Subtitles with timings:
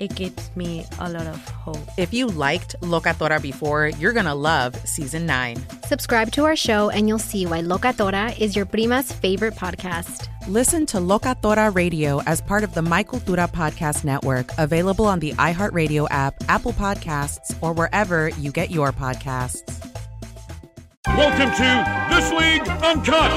[0.00, 1.78] it gives me a lot of hope.
[1.96, 5.56] If you liked Locatora before, you're going to love season 9.
[5.86, 10.28] Subscribe to our show and you'll see why Locatora is your prima's favorite podcast.
[10.48, 15.32] Listen to Locatora Radio as part of the My Cultura Podcast Network, available on the
[15.32, 19.82] iHeartRadio app, Apple Podcasts, or wherever you get your podcasts.
[21.08, 23.32] Welcome to This League Uncut.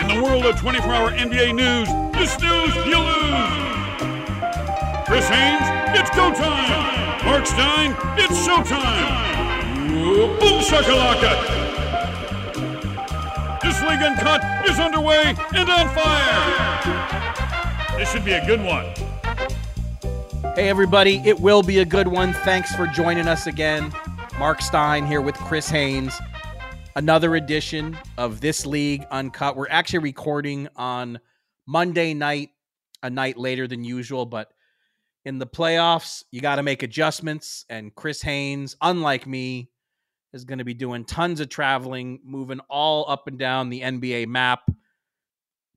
[0.00, 3.61] In the world of 24 hour NBA news, you snooze, you lose.
[5.12, 5.60] Chris Haynes,
[6.00, 7.26] it's go time.
[7.26, 9.90] Marc Stein, it's showtime.
[10.40, 11.32] Boom shakalaka.
[13.60, 16.78] This League Uncut is underway and on fire.
[17.98, 18.86] This should be a good one.
[20.54, 22.32] Hey, everybody, it will be a good one.
[22.32, 23.92] Thanks for joining us again.
[24.38, 26.18] Marc Stein here with Chris Haynes.
[26.96, 29.56] Another edition of This League Uncut.
[29.56, 31.20] We're actually recording on
[31.66, 32.48] Monday night,
[33.02, 34.50] a night later than usual, but
[35.24, 37.64] in the playoffs, you got to make adjustments.
[37.68, 39.70] And Chris Haynes, unlike me,
[40.32, 44.26] is going to be doing tons of traveling, moving all up and down the NBA
[44.26, 44.62] map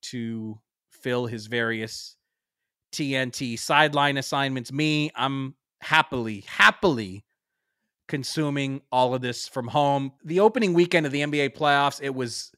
[0.03, 2.15] to fill his various
[2.91, 4.71] TNT sideline assignments.
[4.71, 7.25] Me, I'm happily, happily
[8.07, 10.13] consuming all of this from home.
[10.23, 12.51] The opening weekend of the NBA playoffs, it was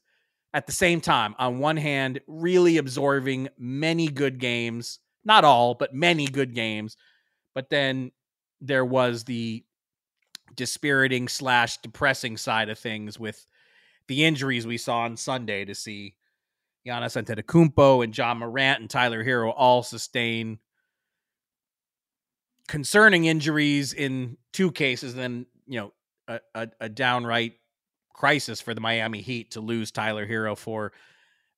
[0.54, 4.98] at the same time, on one hand, really absorbing many good games
[5.28, 6.96] not all, but many good games.
[7.54, 8.10] But then
[8.60, 9.64] there was the
[10.56, 13.46] dispiriting slash depressing side of things with
[14.08, 16.16] the injuries we saw on Sunday to see
[16.86, 20.58] Giannis Antetokounmpo and Ja Morant and Tyler Herro all sustain
[22.66, 25.14] concerning injuries in two cases.
[25.14, 25.92] Then you know
[26.26, 27.54] a, a, a downright
[28.14, 30.92] crisis for the Miami Heat to lose Tyler Herro for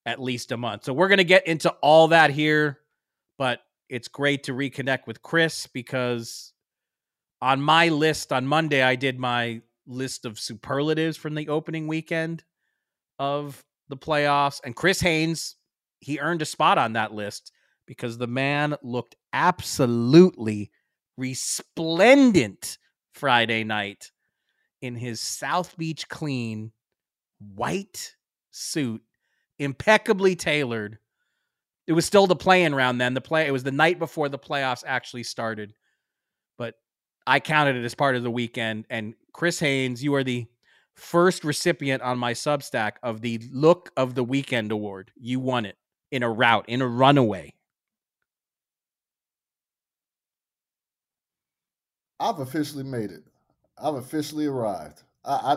[0.04, 0.84] at least a month.
[0.84, 2.79] So we're going to get into all that here
[3.40, 6.52] but it's great to reconnect with Chris because
[7.40, 12.44] on my list on Monday, I did my list of superlatives from the opening weekend
[13.18, 14.60] of the playoffs.
[14.62, 15.56] And Chris Haynes,
[16.00, 17.50] he earned a spot on that list
[17.86, 20.70] because the man looked absolutely
[21.16, 22.76] resplendent
[23.14, 24.12] Friday night
[24.82, 26.72] in his South Beach clean
[27.38, 28.16] white
[28.50, 29.00] suit,
[29.58, 30.98] impeccably tailored
[31.90, 33.14] it was still the playing round then.
[33.14, 35.74] The play it was the night before the playoffs actually started.
[36.56, 36.76] But
[37.26, 38.86] I counted it as part of the weekend.
[38.90, 40.46] And Chris Haynes, you are the
[40.94, 45.10] first recipient on my Substack of the Look of the Weekend award.
[45.16, 45.76] You won it
[46.12, 47.54] in a rout, in a runaway.
[52.20, 53.24] I've officially made it.
[53.82, 55.02] I've officially arrived.
[55.24, 55.56] I, I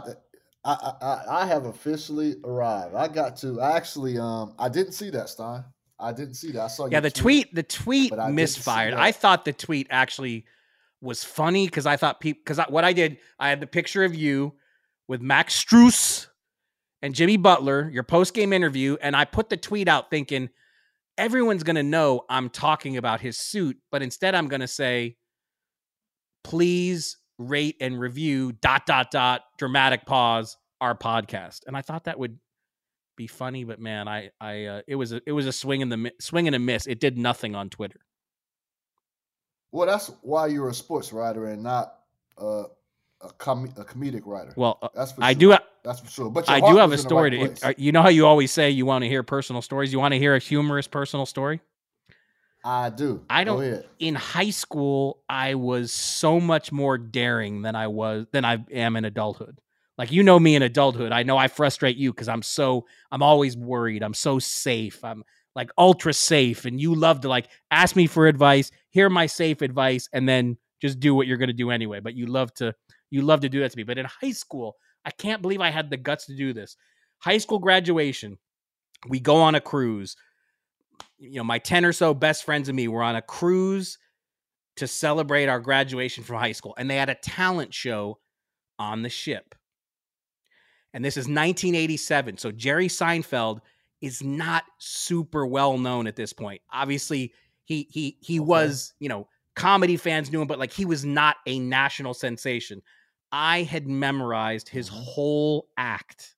[0.65, 2.95] I, I, I have officially arrived.
[2.95, 5.63] I got to actually um I didn't see that Stein.
[6.03, 6.61] I didn't see that.
[6.61, 6.99] I saw yeah.
[6.99, 8.93] The tweet, the tweet misfired.
[8.93, 10.45] I thought the tweet actually
[11.01, 14.13] was funny because I thought people because what I did, I had the picture of
[14.13, 14.53] you
[15.07, 16.27] with Max Strus
[17.01, 20.49] and Jimmy Butler, your post game interview, and I put the tweet out thinking
[21.17, 25.17] everyone's gonna know I'm talking about his suit, but instead I'm gonna say,
[26.43, 32.19] please rate and review dot dot dot dramatic pause our podcast, and I thought that
[32.19, 32.39] would
[33.15, 35.89] be funny, but man, I I uh, it was a it was a swing in
[35.89, 36.87] the swing and a miss.
[36.87, 37.99] It did nothing on Twitter.
[39.71, 41.95] Well, that's why you're a sports writer and not
[42.39, 42.63] uh,
[43.21, 44.53] a, com- a comedic writer.
[44.55, 45.39] Well, uh, that's for I sure.
[45.39, 45.51] do.
[45.51, 46.29] Ha- That's for sure.
[46.29, 47.37] But I do have a was in the story.
[47.39, 49.91] right to, uh, you know how you always say you want to hear personal stories.
[49.91, 51.59] You want to hear a humorous personal story.
[52.63, 53.25] I do.
[53.29, 53.61] I don't.
[53.61, 53.85] ahead.
[53.99, 58.95] In high school, I was so much more daring than I was than I am
[58.95, 59.59] in adulthood.
[59.97, 63.23] Like you know me in adulthood, I know I frustrate you because I'm so I'm
[63.23, 64.03] always worried.
[64.03, 65.03] I'm so safe.
[65.03, 65.23] I'm
[65.55, 69.61] like ultra safe, and you love to like ask me for advice, hear my safe
[69.61, 71.99] advice, and then just do what you're to do anyway.
[71.99, 72.73] But you love to
[73.11, 73.83] you love to do that to me.
[73.83, 74.75] But in high school,
[75.05, 76.75] I can't believe I had the guts to do this.
[77.19, 78.39] High school graduation,
[79.07, 80.15] we go on a cruise
[81.17, 83.97] you know, my 10 or so best friends and me were on a cruise
[84.75, 86.73] to celebrate our graduation from high school.
[86.77, 88.19] And they had a talent show
[88.79, 89.55] on the ship.
[90.93, 92.37] And this is 1987.
[92.37, 93.61] So Jerry Seinfeld
[94.01, 96.61] is not super well known at this point.
[96.71, 97.33] Obviously,
[97.65, 98.45] he he he Okay.
[98.45, 102.81] was, you know, comedy fans knew him, but like he was not a national sensation.
[103.31, 104.93] I had memorized his Mhm.
[104.93, 106.35] whole act.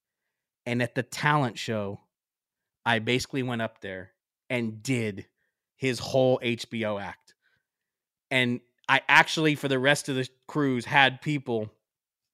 [0.65, 2.01] And at the talent show,
[2.85, 4.13] I basically went up there
[4.49, 5.27] and did
[5.75, 7.35] his whole HBO act.
[8.31, 11.71] And I actually, for the rest of the cruise, had people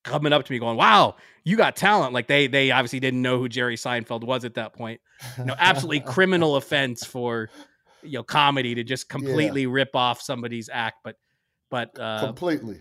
[0.03, 3.37] coming up to me going, "Wow, you got talent!" Like they they obviously didn't know
[3.37, 5.01] who Jerry Seinfeld was at that point.
[5.37, 7.49] You know, absolutely criminal offense for
[8.03, 10.97] you know comedy to just completely rip off somebody's act.
[11.03, 11.17] But
[11.69, 12.79] but uh, Completely.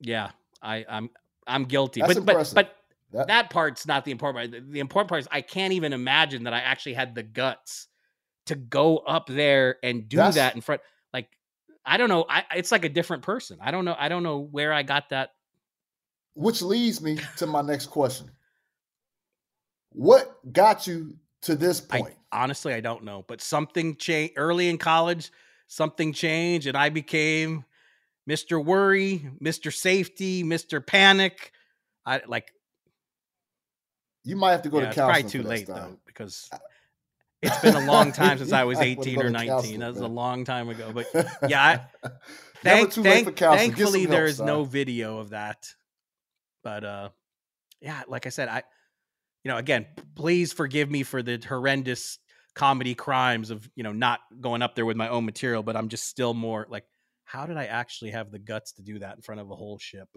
[0.00, 0.30] yeah,
[0.62, 1.10] I I'm
[1.46, 2.00] I'm guilty.
[2.00, 2.54] That's but, but impressive.
[2.54, 2.76] but
[3.12, 4.62] That- that part's not the important part.
[4.64, 7.88] The- The important part is I can't even imagine that I actually had the guts
[8.46, 10.80] to go up there and do That's- that in front.
[11.12, 11.28] Like
[11.84, 12.24] I don't know.
[12.28, 13.58] I it's like a different person.
[13.60, 13.96] I don't know.
[13.98, 15.30] I don't know where I got that.
[16.34, 18.30] Which leads me to my next question.
[19.90, 22.14] What got you to this I point?
[22.32, 23.24] honestly I don't know.
[23.28, 25.30] But something changed early in college.
[25.68, 27.64] Something changed, and I became
[28.28, 28.62] Mr.
[28.62, 29.72] Worry, Mr.
[29.72, 30.86] Safety, Mr.
[30.86, 31.52] Panic.
[32.04, 32.52] I like.
[34.24, 35.42] you might have to go yeah, to it's probably counseling.
[35.44, 35.76] too late stuff.
[35.78, 36.50] though because
[37.42, 39.48] it's been a long time since I was You might wanna 18 or 19.
[39.48, 40.92] counseling, That was a long time ago.
[40.92, 41.06] But
[41.48, 41.62] yeah,
[42.04, 42.08] I,
[42.64, 45.74] Never thank, late thank- thankfully help, is no video of that.
[46.62, 47.08] But uh,
[47.80, 48.62] yeah, like I said, I,
[49.44, 52.18] you know, again, please forgive me for the horrendous
[52.54, 55.62] comedy crimes of you know not going up there with my own material.
[55.62, 56.84] But I'm just still more like,
[57.24, 59.78] how did I actually have the guts to do that in front of a whole
[59.78, 60.08] ship?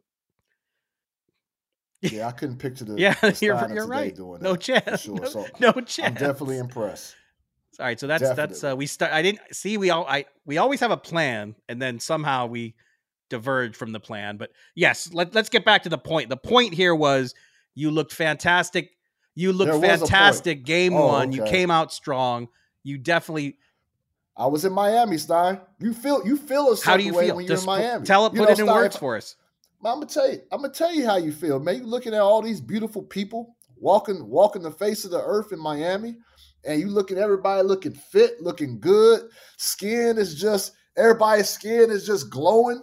[2.02, 3.00] Yeah, I couldn't picture the.
[3.00, 4.16] Yeah, the you're, you're right.
[4.16, 5.02] Doing No that, chance.
[5.06, 5.16] Sure.
[5.16, 7.16] No, So no I'm definitely impressed.
[7.80, 10.58] All right, so that's that's uh we start I didn't see we all I we
[10.58, 12.76] always have a plan and then somehow we
[13.30, 14.38] diverge from the plan.
[14.38, 16.30] But yes, let, let's get back to the point.
[16.30, 17.34] The point here was
[17.74, 18.92] you looked fantastic.
[19.36, 21.32] You looked fantastic game Oh, one.
[21.32, 22.48] You came out strong.
[22.84, 23.58] You definitely
[24.38, 25.60] I was in Miami, Stein.
[25.80, 27.36] You feel you feel a certain how do you way feel?
[27.38, 28.06] when you're Just in Miami.
[28.06, 29.36] tell it You put know, it in Stein, words for us.
[29.84, 30.42] I'm gonna tell you.
[30.52, 31.78] I'm gonna tell you how you feel, man.
[31.78, 35.60] You looking at all these beautiful people walking, walking the face of the earth in
[35.60, 36.16] Miami,
[36.66, 39.22] and you look at everybody looking fit, looking good.
[39.58, 42.82] Skin is just everybody's skin is just glowing,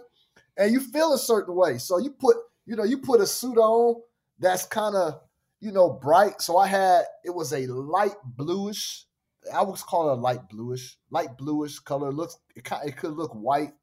[0.57, 1.77] and you feel a certain way.
[1.77, 4.01] So you put, you know, you put a suit on
[4.39, 5.19] that's kind of,
[5.59, 6.41] you know, bright.
[6.41, 9.05] So I had it was a light bluish.
[9.53, 12.11] I would call it a light bluish, light bluish color.
[12.11, 13.73] Looks it, kind, it could look white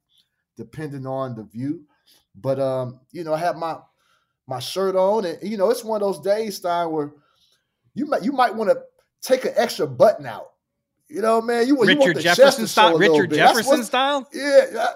[0.56, 1.84] depending on the view.
[2.34, 3.78] But um, you know, I had my
[4.46, 7.12] my shirt on, and you know, it's one of those days, Stein, where
[7.94, 8.80] you might you might want to
[9.22, 10.50] take an extra button out.
[11.08, 12.98] You know, man, you, you want Richard the chest Jefferson to style.
[12.98, 14.28] Richard Jefferson style.
[14.32, 14.86] Yeah.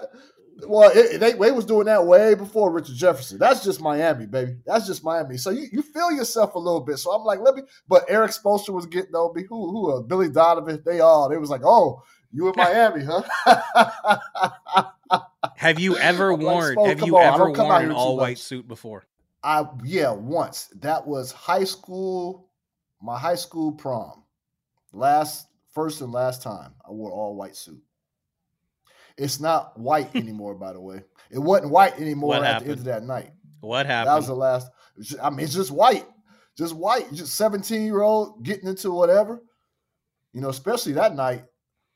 [0.67, 3.37] Well, it, they, they was doing that way before Richard Jefferson.
[3.37, 4.57] That's just Miami, baby.
[4.65, 5.37] That's just Miami.
[5.37, 6.97] So you, you feel yourself a little bit.
[6.97, 7.63] So I'm like, let me.
[7.87, 9.43] But Erik Spoelstra was getting on me.
[9.47, 9.91] Who who?
[9.91, 10.81] Uh, Billy Donovan.
[10.85, 11.29] They all.
[11.29, 13.23] They was like, oh, you in Miami, huh?
[15.55, 16.75] Have you ever I'm like, worn?
[16.75, 18.39] Spo, have you on, ever don't come out worn an all white much.
[18.39, 19.05] suit before?
[19.43, 20.69] I yeah, once.
[20.81, 22.49] That was high school,
[23.01, 24.23] my high school prom.
[24.91, 27.81] Last first and last time I wore all white suit.
[29.17, 31.03] It's not white anymore, by the way.
[31.31, 33.31] It wasn't white anymore What at the end of that night.
[33.61, 34.09] What happened?
[34.11, 34.69] That was the last.
[35.21, 36.05] I mean, it's just white,
[36.57, 37.11] just white.
[37.13, 39.41] Just seventeen year old getting into whatever,
[40.33, 40.49] you know.
[40.49, 41.43] Especially that night,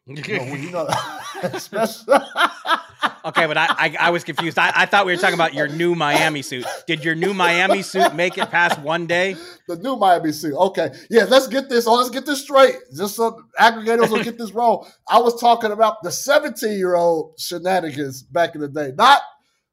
[0.05, 0.87] you know, when you know,
[1.43, 2.15] especially.
[3.25, 4.57] Okay, but I, I I was confused.
[4.57, 6.65] I, I thought we were talking about your new Miami suit.
[6.87, 9.35] Did your new Miami suit make it past one day?
[9.69, 10.53] the new Miami suit.
[10.53, 11.87] Okay, yeah, let's get this.
[11.87, 12.75] Oh, let's get this straight.
[12.95, 14.85] Just so aggregators will get this wrong.
[15.07, 19.21] I was talking about the 17 year old shenanigans back in the day, not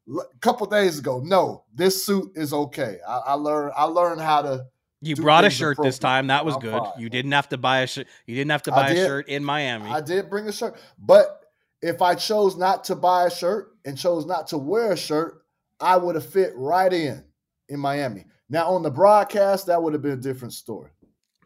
[0.09, 1.21] a couple days ago.
[1.25, 2.99] No, this suit is okay.
[3.09, 3.73] I, I learned.
[3.76, 4.67] I learned how to.
[5.00, 6.29] You brought a shirt this time.
[6.29, 6.79] That was I'm good.
[6.79, 6.93] fine.
[6.99, 8.07] You didn't have to buy a shirt.
[8.26, 9.91] You didn't have to buy a shirt in Miami.
[9.91, 11.46] I did bring a shirt, but
[11.83, 15.42] if I chose not to buy a shirt and chose not to wear a shirt,
[15.80, 17.23] I would have fit right in.
[17.68, 18.25] in Miami.
[18.49, 20.90] Now on the broadcast, that would have been a different story.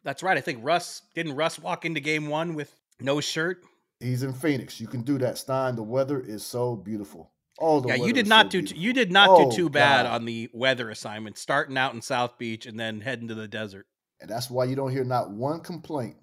[0.02, 0.37] That's right.
[0.37, 3.64] I think Russ didn't Russ walk into game one with no shirt.
[4.00, 4.80] He's in Phoenix.
[4.80, 5.76] You can do that, Stein.
[5.76, 7.32] The weather is so beautiful.
[7.58, 10.04] Oh, yeah, you did not so do t- you did not oh, do too bad
[10.04, 10.14] God.
[10.14, 13.87] on the weather assignment, starting out in South Beach and then heading to the desert.
[14.22, 16.16] And that's why you don't hear not one complaint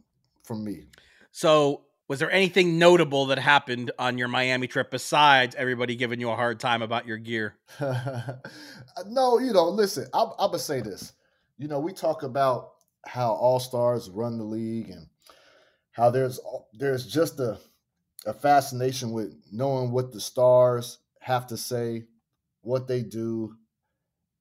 [0.43, 0.85] from me.
[1.31, 6.29] So, was there anything notable that happened on your Miami trip besides everybody giving you
[6.29, 7.55] a hard time about your gear?
[7.79, 11.13] no, you know, listen, I'm, I'm gonna say this.
[11.57, 12.73] You know, we talk about
[13.05, 15.07] how all stars run the league and
[15.91, 16.39] how there's
[16.73, 17.57] there's just a
[18.25, 22.05] a fascination with knowing what the stars have to say,
[22.61, 23.55] what they do,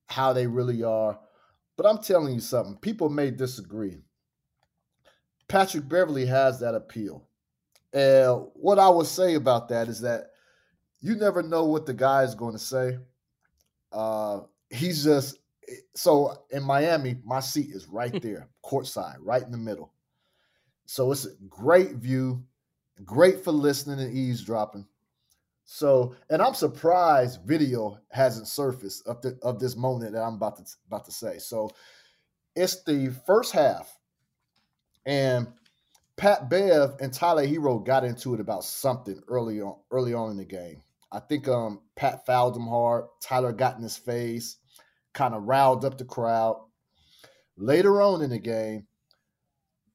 [0.07, 1.19] how they really are.
[1.77, 3.99] But I'm telling you something, people may disagree.
[5.49, 7.26] Patrick Beverley has that appeal.
[7.97, 10.33] And what I would say about that is that
[11.01, 12.99] you never know what the guy is going to say.
[13.91, 15.39] Uh, he's just
[15.95, 19.95] so in Miami, my seat is right there, courtside, right in the middle.
[20.85, 22.45] So it's a great view,
[23.07, 24.87] great for listening and eavesdropping.
[25.65, 30.59] So, and I'm surprised video hasn't surfaced of, the, of this moment that I'm about
[30.59, 31.39] to about to say.
[31.39, 31.71] So,
[32.55, 33.99] it's the first half,
[35.07, 35.49] and
[36.17, 40.37] Pat Bev and Tyler Herro got into it about something early on early on in
[40.37, 40.83] the game.
[41.13, 43.05] I think um Pat fouled him hard.
[43.21, 44.57] Tyler got in his face,
[45.13, 46.63] kind of riled up the crowd.
[47.59, 48.87] Later on in the game,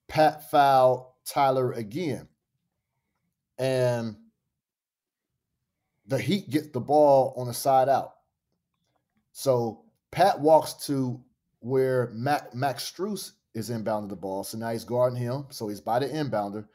[0.07, 2.27] Pat fouled Tyler again.
[3.57, 4.15] And
[6.07, 8.13] the Heat get the ball on the side out.
[9.31, 11.23] So Pat walks to
[11.59, 14.43] where Mac, Max Strus is inbounding the ball.
[14.43, 15.46] So now he's guarding him.
[15.50, 16.65] So he's by the inbounder.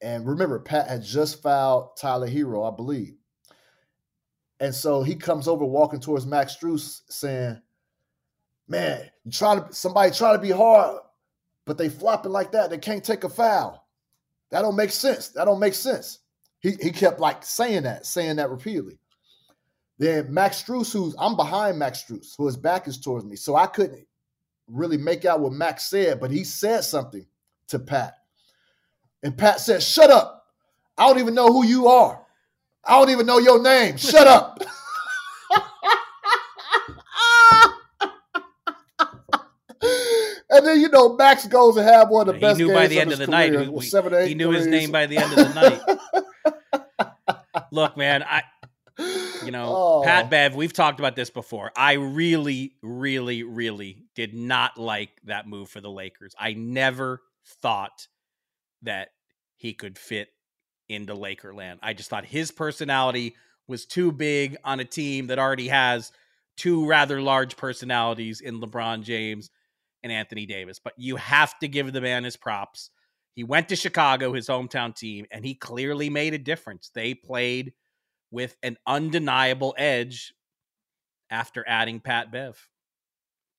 [0.00, 3.14] And remember, Pat had just fouled Tyler Herro, I believe.
[4.60, 7.60] And so he comes over walking towards Max Strus saying,
[8.66, 11.00] Man, you to somebody try to be hard,
[11.66, 12.70] but they flopping like that.
[12.70, 13.86] They can't take a foul.
[14.50, 15.28] That don't make sense.
[15.28, 16.20] That don't make sense.
[16.60, 18.98] He he kept like saying that, saying that repeatedly.
[19.98, 23.54] Then Max Strus, who's I'm behind Max Strus, who his back is towards me, so
[23.54, 24.06] I couldn't
[24.68, 27.26] really make out what Max said, but he said something
[27.68, 28.14] to Pat,
[29.22, 30.46] and Pat said, "Shut up!
[30.96, 32.20] I don't even know who you are.
[32.84, 33.96] I don't even know your name.
[33.96, 34.62] Shut up."
[40.54, 42.60] And then you know Max goes and have one of the best.
[42.60, 43.60] He knew by the end of, the career.
[43.60, 43.72] night.
[43.72, 45.54] We, seven, eight he knew his name by the end of the
[47.02, 47.64] night.
[47.72, 48.42] Look, man, I
[48.98, 50.02] you know, oh.
[50.04, 51.72] Pat Bev, we've talked about this before.
[51.76, 56.34] I really, really, really did not like that move for the Lakers.
[56.38, 57.20] I never
[57.62, 58.06] thought
[58.82, 59.08] that
[59.56, 60.28] he could fit
[60.88, 61.78] into Lakerland.
[61.82, 63.34] I just thought his personality
[63.66, 66.12] was too big on a team that already has
[66.56, 69.50] two rather large personalities in LeBron James
[70.02, 70.78] and Anthony Davis.
[70.78, 72.90] But you have to give the man his props.
[73.34, 76.90] He went to Chicago, his hometown team, and he clearly made a difference.
[76.94, 77.72] They played
[78.34, 80.34] with an undeniable edge
[81.30, 82.68] after adding Pat Bev.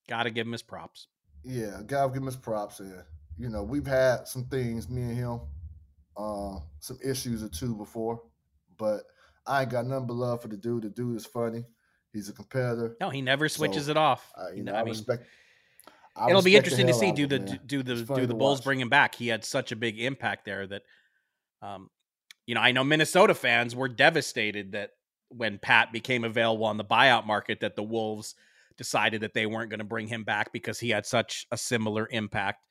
[0.08, 1.08] Got to give him his props.
[1.42, 2.80] Yeah, gotta give him his props.
[2.84, 3.02] Yeah,
[3.38, 5.40] you know we've had some things, me and him,
[6.16, 8.20] uh, some issues or two before,
[8.76, 9.02] but
[9.46, 10.82] I ain't got nothing but love for the dude.
[10.82, 11.64] The dude is funny.
[12.12, 12.96] He's a competitor.
[13.00, 14.32] No, he never switches so, it off.
[14.36, 15.24] Uh, you know, I, I mean, respect.
[16.16, 18.64] I it'll be interesting to see do the him, do the do the Bulls watch.
[18.64, 19.14] bring him back.
[19.14, 20.82] He had such a big impact there that,
[21.62, 21.90] um,
[22.46, 24.90] you know, I know Minnesota fans were devastated that
[25.28, 28.34] when Pat became available on the buyout market, that the Wolves
[28.76, 32.08] decided that they weren't going to bring him back because he had such a similar
[32.10, 32.64] impact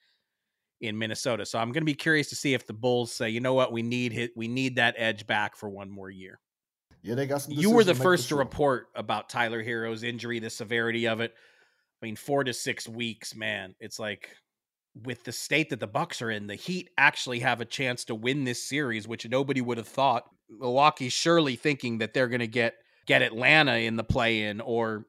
[0.81, 1.45] in Minnesota.
[1.45, 3.71] So I'm going to be curious to see if the Bulls say, you know what,
[3.71, 6.39] we need hit, we need that edge back for one more year.
[7.01, 7.53] Yeah, they got some.
[7.53, 11.33] You were the first to report about Tyler Herro's injury, the severity of it.
[12.01, 13.75] I mean, four to six weeks, man.
[13.79, 14.29] It's like
[15.03, 18.15] with the state that the Bucks are in, the Heat actually have a chance to
[18.15, 20.29] win this series, which nobody would have thought.
[20.49, 22.75] Milwaukee's surely thinking that they're going to get
[23.05, 25.05] get Atlanta in the play-in, or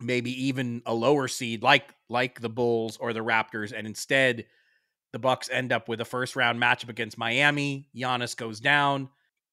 [0.00, 4.46] maybe even a lower seed like like the Bulls or the Raptors, and instead
[5.12, 7.88] the Bucks end up with a first round matchup against Miami.
[7.96, 9.08] Giannis goes down.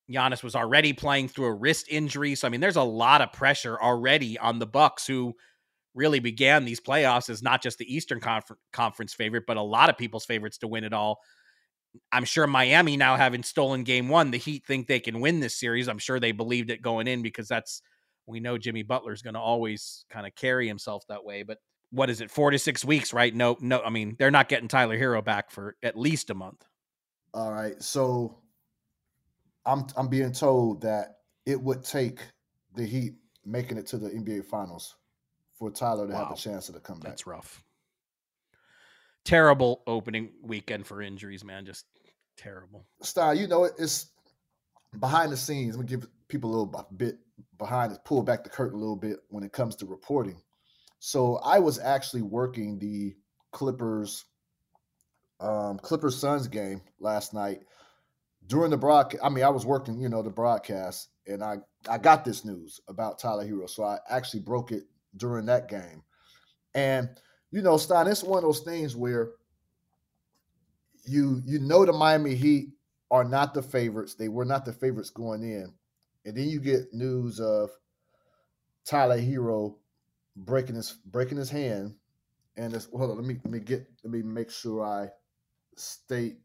[0.10, 3.32] Giannis was already playing through a wrist injury, so I mean, there's a lot of
[3.32, 5.36] pressure already on the Bucks who
[5.94, 9.90] really began these playoffs as not just the Eastern Confer- Conference favorite, but a lot
[9.90, 11.20] of people's favorites to win it all.
[12.12, 15.60] I'm sure Miami now having stolen game one, the Heat think they can win this
[15.60, 15.90] series.
[15.90, 17.82] I'm sure they believed it going in because that's
[18.28, 21.44] we know Jimmy Butler's going to always kind of carry himself that way.
[21.44, 21.58] But
[21.90, 23.36] what is it, four to six weeks, right?
[23.36, 23.82] No, no.
[23.82, 26.64] I mean, they're not getting Tyler Herro back for at least a month.
[27.34, 28.38] All right, so
[29.66, 32.20] I'm I'm being told that it would take
[32.76, 33.14] the Heat
[33.46, 34.96] making it to the NBA Finals
[35.62, 36.24] for Tyler to Wow.
[36.24, 37.12] have a chance to come back.
[37.12, 37.64] That's rough.
[39.24, 41.68] Terrible opening weekend for injuries, man.
[41.68, 41.86] Just
[42.36, 42.88] terrible.
[43.04, 44.08] Style, you know, it's
[45.00, 45.78] behind the scenes.
[45.78, 47.20] Let me give people a little bit
[47.60, 50.42] behind it, pull back the curtain a little bit when it comes to reporting.
[50.98, 53.16] So I was actually working the
[53.52, 54.26] Clippers
[55.40, 57.62] um Clippers Suns game last night
[58.48, 59.24] during the broadcast.
[59.24, 62.80] I mean, I was working, you know, the broadcast, and I I got this news
[62.88, 64.86] about Tyler Herro, so I actually broke it
[65.18, 66.04] during that game.
[66.74, 67.10] And
[67.52, 69.32] you know, Stein, it's one of those things where
[71.06, 72.70] you you know the Miami Heat
[73.10, 74.16] are not the favorites.
[74.16, 75.74] They were not the favorites going in.
[76.26, 77.70] And then you get news of
[78.86, 79.76] Tyler Herro
[80.36, 81.96] breaking his breaking his hand.
[82.58, 85.10] And it's hold on, let me let me get let me make sure I
[85.76, 86.38] state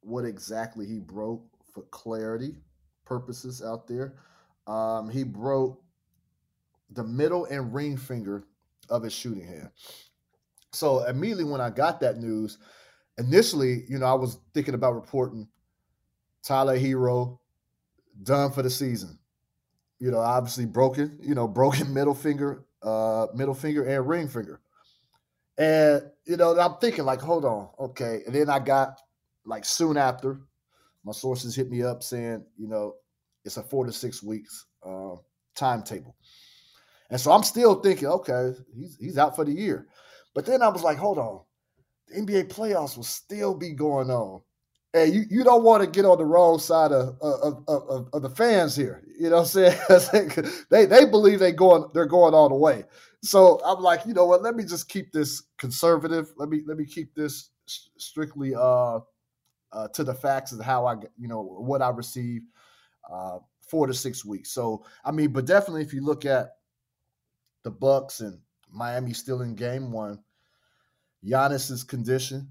[0.00, 2.56] what exactly he broke for clarity
[3.04, 4.14] purposes out there.
[4.66, 5.82] Um, he broke
[6.90, 8.44] the middle and ring finger
[8.88, 9.70] of his shooting hand.
[10.72, 12.58] So immediately when I got that news,
[13.18, 15.48] initially, you know, I was thinking about reporting
[16.42, 17.38] Tyler Herro
[18.22, 19.18] done for the season.
[19.98, 24.60] You know, obviously broken, you know, broken middle finger, uh, middle finger and ring finger.
[25.56, 28.20] And, you know, I'm thinking like, hold on, okay.
[28.26, 29.00] And then I got
[29.44, 30.40] like soon after,
[31.04, 32.94] my sources hit me up saying, you know,
[33.44, 35.16] it's a four to six weeks uh,
[35.56, 36.14] timetable.
[37.10, 39.86] And so I'm still thinking, okay, he's he's out for the year.
[40.34, 41.40] But then I was like, hold on,
[42.08, 44.42] the NBA playoffs will still be going on.
[44.94, 48.22] And you, you don't want to get on the wrong side of of, of, of,
[48.22, 49.04] the fans here.
[49.18, 50.30] You know what I'm saying?
[50.70, 52.84] they they believe they going they're going all the way.
[53.22, 54.42] So I'm like, you know what?
[54.42, 56.32] Let me just keep this conservative.
[56.36, 57.50] Let me let me keep this
[57.96, 59.00] strictly uh,
[59.72, 62.46] uh, to the facts of how I you know what I received
[63.10, 63.38] uh,
[63.68, 64.52] four to six weeks.
[64.52, 66.57] So I mean, but definitely if you look at
[67.64, 68.38] the Bucks and
[68.70, 70.22] Miami still in game one,
[71.24, 72.48] Giannis's condition,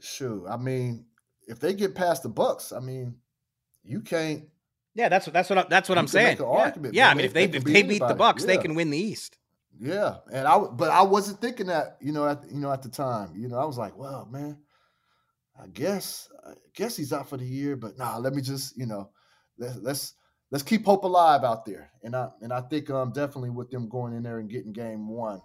[0.00, 0.48] sure.
[0.48, 1.06] I mean,
[1.46, 3.16] if they get past the Bucks, I mean,
[3.84, 4.44] you can't.
[4.94, 6.38] Yeah, that's what that's what I, that's what I'm saying.
[6.40, 7.08] yeah, yeah.
[7.10, 8.18] I mean, if They- they, if can they beat beat the anybody.
[8.18, 9.38] Bucks, they can win the East.
[9.80, 12.88] Yeah, and I but I wasn't thinking that, you know, at you know at the
[12.88, 14.58] time, you know, I was like, well, man,
[15.60, 18.86] I guess I guess he's out for the year, but nah, let me just, you
[18.86, 19.10] know,
[19.56, 20.14] let's let's
[20.50, 23.88] let's keep hope alive out there, and I and I think um definitely with them
[23.88, 25.40] going in there and getting game one,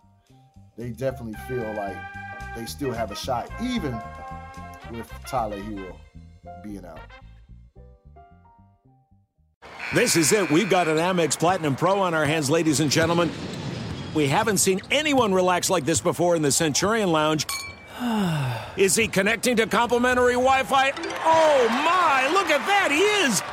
[0.77, 1.97] they definitely feel like
[2.55, 3.99] they still have a shot, even
[4.91, 5.95] with Tyler Herro
[6.63, 6.99] being out.
[9.93, 10.49] This is it.
[10.49, 13.29] We've got an Amex Platinum Pro on our hands, ladies and gentlemen.
[14.15, 17.45] We haven't seen anyone relax like this before in the Centurion Lounge.
[18.77, 20.91] Is he connecting to complimentary Wi Fi?
[21.25, 23.52] Oh my, look at that, he is!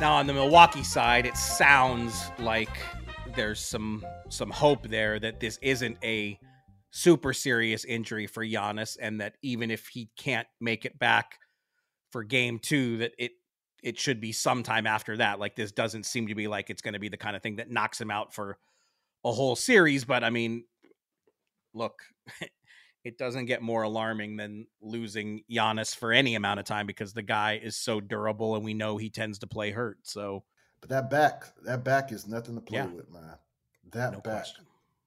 [0.00, 2.70] Now on the Milwaukee side, it sounds like
[3.36, 6.38] there's some some hope there that this isn't a
[6.90, 11.38] super serious injury for Giannis, and that even if he can't make it back
[12.10, 13.32] for Game Two, that it
[13.82, 15.38] it should be sometime after that.
[15.38, 17.56] Like this doesn't seem to be like it's going to be the kind of thing
[17.56, 18.56] that knocks him out for
[19.22, 20.64] a whole series, but I mean,
[21.74, 22.00] look,
[23.04, 27.22] it doesn't get more alarming than losing Giannis for any amount of time because the
[27.22, 29.98] guy is so durable and we know he tends to play hurt.
[30.02, 30.44] So,
[30.80, 32.86] but that back, that back is nothing to play Yeah.
[32.86, 33.36] with, man.
[33.92, 34.66] That No back, question.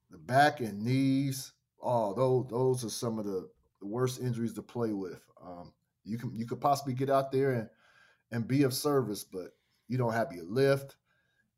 [0.10, 1.53] the back and knees.
[1.82, 5.21] Oh, those those are some of the, the worst injuries to play with.
[5.41, 7.69] Um, you can you could possibly get out there and
[8.32, 9.51] and be of service, but
[9.88, 10.95] you don't have your lift.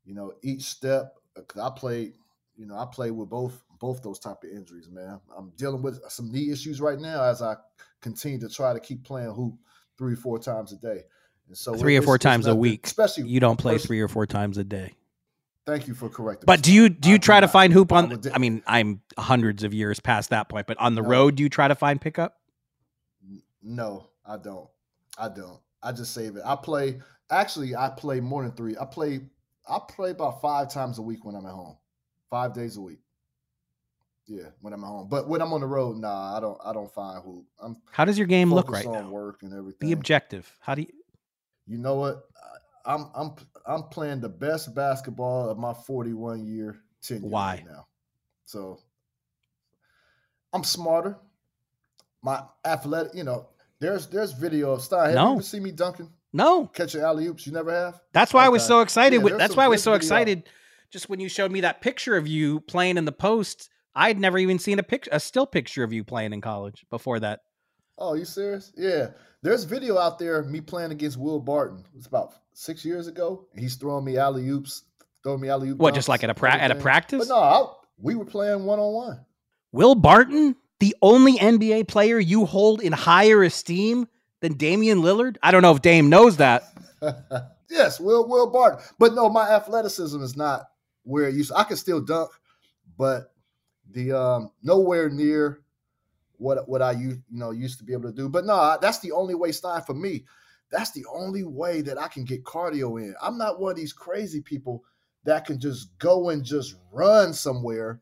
[0.04, 1.14] You know, each step.
[1.48, 2.14] Cause I played,
[2.56, 5.20] you know, I play with both both those type of injuries, man.
[5.36, 7.56] I'm dealing with some knee issues right now as I
[8.00, 9.54] continue to try to keep playing hoop
[9.98, 11.02] three or four times a day.
[11.48, 12.86] And so three or four times a week.
[12.86, 14.94] especially you don't play three or four times a day.
[15.66, 16.46] Thank you for correcting.
[16.46, 18.20] But do you do you I try to find hoop on?
[18.32, 21.08] I mean, I'm hundreds of years past that point, but on the No.
[21.08, 22.38] road, do you try to find pickup?
[23.62, 24.68] No, I don't.
[25.18, 25.58] I don't.
[25.82, 26.42] I just save it.
[26.44, 27.00] I play.
[27.30, 28.76] Actually, I play more than three.
[28.80, 29.20] I play.
[29.68, 31.76] I play about five times a week when I'm at home.
[32.30, 32.98] Five days a week.
[34.26, 35.08] Yeah, when I'm at home.
[35.08, 36.58] But when I'm on the road, nah, I don't.
[36.64, 37.44] I don't find hoop.
[37.62, 39.08] I'm How does your game look right now?
[39.08, 39.88] work and everything.
[39.88, 40.50] Be objective.
[40.60, 40.88] How do you?
[41.68, 42.22] You know what?
[42.84, 43.32] I'm I'm
[43.66, 47.56] I'm playing the best basketball of my 41 year tenure Why?
[47.56, 47.86] right now.
[48.44, 48.80] So
[50.52, 51.16] I'm smarter.
[52.22, 55.06] My athletic, you know, there's there's video of Stein.
[55.06, 55.26] Have No.
[55.28, 57.46] you ever seen me dunking, No, catching alley oops?
[57.46, 58.00] You never have.
[58.12, 59.16] that's why I was so excited.
[59.18, 59.96] Yeah, with, that's why I was so video.
[60.04, 60.48] excited.
[60.90, 64.38] Just when you showed me that picture of you playing in the post, I'd never
[64.38, 67.40] even seen a picture, a still picture of you playing in college before that.
[67.98, 68.72] Oh, you serious?
[68.76, 69.08] Yeah.
[69.42, 71.84] There's video out there of me playing against Will Barton.
[71.96, 73.46] It's about six years ago.
[73.56, 74.82] He's throwing me alley oops,
[75.22, 75.78] throwing me alley oops.
[75.78, 77.26] What, just like at a pra- at a practice?
[77.26, 77.66] But no, I,
[77.98, 79.26] we were playing one on one.
[79.72, 84.08] Will Barton, the only NBA player you hold in higher esteem
[84.40, 85.36] than Damian Lillard?
[85.42, 86.64] I don't know if Dame knows that.
[87.70, 88.84] yes, Will Will Barton.
[88.98, 90.68] But no, my athleticism is not
[91.06, 91.52] where it used.
[91.54, 92.30] I can still dunk,
[92.98, 93.32] but
[93.92, 95.62] the um nowhere near
[96.38, 98.28] what what I used you know used to be able to do.
[98.28, 100.24] But no, that's the only way Stein for me.
[100.70, 103.14] That's the only way that I can get cardio in.
[103.22, 104.84] I'm not one of these crazy people
[105.24, 108.00] that can just go and just run somewhere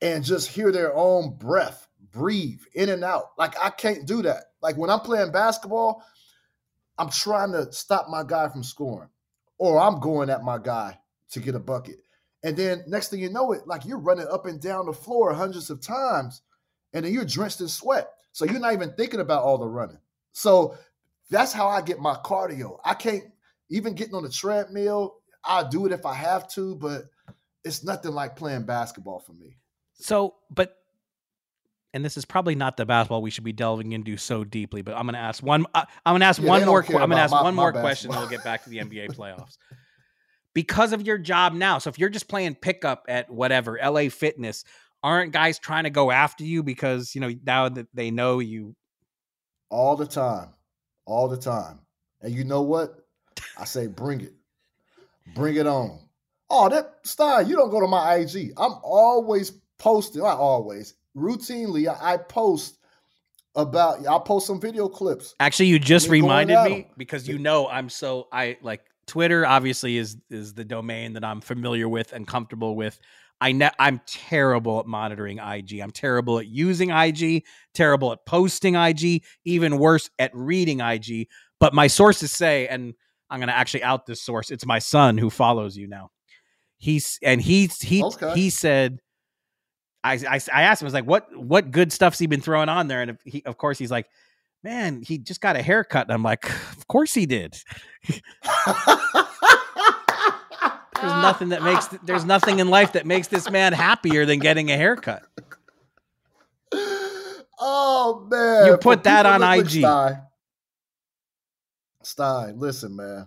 [0.00, 3.32] and just hear their own breath breathe in and out.
[3.38, 4.44] Like I can't do that.
[4.62, 6.02] Like when I'm playing basketball,
[6.98, 9.08] I'm trying to stop my guy from scoring,
[9.58, 10.98] or I'm going at my guy
[11.30, 11.96] to get a bucket.
[12.42, 15.32] And then next thing you know it, like you're running up and down the floor
[15.34, 16.42] hundreds of times,
[16.94, 18.08] and then you're drenched in sweat.
[18.32, 19.98] So you're not even thinking about all the running.
[20.32, 20.76] So
[21.30, 22.78] that's how I get my cardio.
[22.84, 23.24] I can't
[23.70, 25.16] even getting on the treadmill.
[25.44, 27.04] I'll do it if I have to, but
[27.64, 29.56] it's nothing like playing basketball for me.
[29.94, 30.76] So, but,
[31.92, 34.94] and this is probably not the basketball we should be delving into so deeply, but
[34.96, 35.66] I'm going to ask one.
[35.74, 36.78] Uh, I'm going to ask Yeah, one more.
[36.80, 38.44] don't que- care I'm going to ask my- one my more question, and we'll get
[38.44, 39.56] back to the NBA playoffs.
[40.54, 44.64] Because of your job now, so if you're just playing pickup at whatever LA Fitness,
[45.02, 48.74] aren't guys trying to go after you because you know now that they know you?
[49.70, 50.48] all the time,
[51.06, 51.78] all the time.
[52.20, 52.94] And you know what?
[53.56, 54.34] I say, bring it,
[55.34, 56.00] bring it on.
[56.50, 58.52] Oh, that Stein, you don't go to my IG.
[58.56, 60.22] I'm always posting.
[60.22, 61.88] Not always, routinely.
[61.88, 62.78] I, I post
[63.54, 64.06] about.
[64.06, 65.34] I post some video clips.
[65.38, 69.44] Actually, you just reminded me because you know I'm so I like Twitter.
[69.44, 72.98] Obviously, is is the domain that I'm familiar with and comfortable with.
[73.40, 75.80] I ne- I'm terrible at monitoring IG.
[75.80, 77.44] I'm terrible at using IG.
[77.74, 79.24] Terrible at posting IG.
[79.44, 81.26] Even worse at reading IG.
[81.58, 82.94] But my sources say, and
[83.28, 84.50] I'm going to actually out this source.
[84.50, 86.10] It's my son who follows you now.
[86.78, 88.32] He's and he's he Okay.
[88.34, 89.00] he said.
[90.02, 92.70] I, I, I asked him, I was like, what what good stuff's he been throwing
[92.70, 93.02] on there?
[93.02, 94.08] And he, of course, he's like,
[94.62, 96.06] man, he just got a haircut.
[96.06, 97.56] And I'm like, of course he did.
[101.00, 104.70] There's nothing that makes there's nothing in life that makes this man happier than getting
[104.70, 105.22] a haircut.
[107.58, 108.66] Oh man!
[108.66, 109.70] You For put that on that IG.
[109.70, 110.22] Stein,
[112.02, 113.26] Stein, listen, man.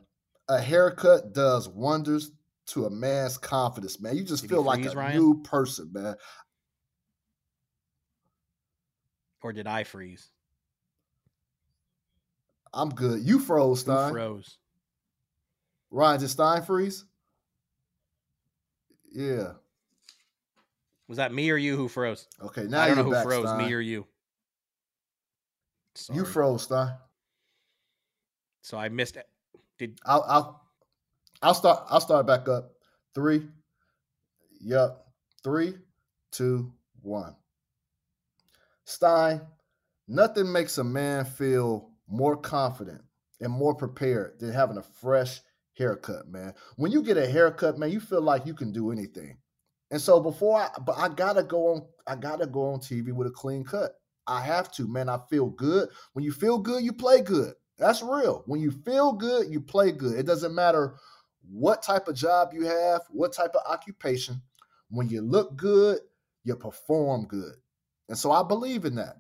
[0.49, 2.31] A haircut does wonders
[2.67, 4.15] to a man's confidence, man.
[4.17, 5.17] You just Did feel like freeze, a Ryan?
[5.17, 6.15] new person, man.
[9.41, 10.29] Or did I freeze?
[12.73, 13.21] I'm good.
[13.21, 14.09] You froze, Stein.
[14.09, 14.57] Who froze?
[15.91, 17.05] Ryan, did Stein freeze?
[19.11, 19.53] Yeah.
[21.07, 22.27] Was that me or you who froze?
[22.41, 23.65] Okay, now I don't know who back, froze, Stein.
[23.65, 24.07] me or you.
[26.11, 26.93] You froze, Stein.
[28.63, 29.27] So I missed it.
[29.77, 30.61] Did I'll I'll
[31.43, 32.71] I'll start I'll start back up.
[33.13, 33.47] Three.
[34.61, 35.05] Yep.
[35.43, 35.75] Three,
[36.31, 37.35] two, one.
[38.85, 39.41] Stein,
[40.07, 43.01] nothing makes a man feel more confident
[43.41, 45.41] and more prepared than having a fresh
[45.77, 46.53] haircut, man.
[46.75, 49.37] When you get a haircut, man, you feel like you can do anything.
[49.91, 53.27] And so before I, but I gotta go on, I gotta go on TV with
[53.27, 53.93] a clean cut.
[54.25, 55.09] I have to, man.
[55.09, 55.89] I feel good.
[56.13, 57.53] When you feel good, you play good.
[57.77, 58.43] That's real.
[58.45, 60.17] When you feel good, you play good.
[60.17, 60.95] It doesn't matter
[61.51, 64.41] what type of job you have, what type of occupation.
[64.89, 65.99] When you look good,
[66.43, 67.55] you perform good.
[68.09, 69.17] And so I believe in that.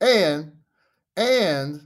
[0.00, 0.52] And
[1.16, 1.80] and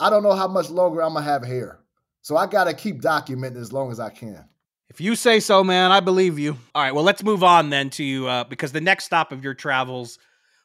[0.00, 1.80] I don't know how much longer I'm gonna have hair.
[2.22, 4.48] So I gotta keep documenting as long as I can.
[4.88, 6.56] If you say so, man, I believe you.
[6.74, 9.54] All right, well, let's move on then to uh, because the next stop of your
[9.54, 10.18] travels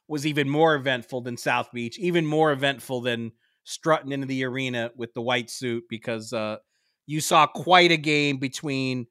[0.07, 3.31] was even more eventful than South Beach, even more eventful than
[3.63, 6.57] strutting into the arena with the white suit because uh,
[7.05, 9.05] you saw quite a game between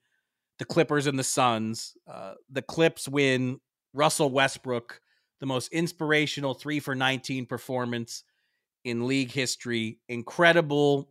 [0.59, 1.95] the Clippers and the Suns.
[2.13, 3.61] Uh, the Clips win
[3.93, 5.01] Russell Westbrook,
[5.41, 8.25] the most inspirational three for 19 performance
[8.89, 9.99] in league history.
[10.09, 11.09] Incredible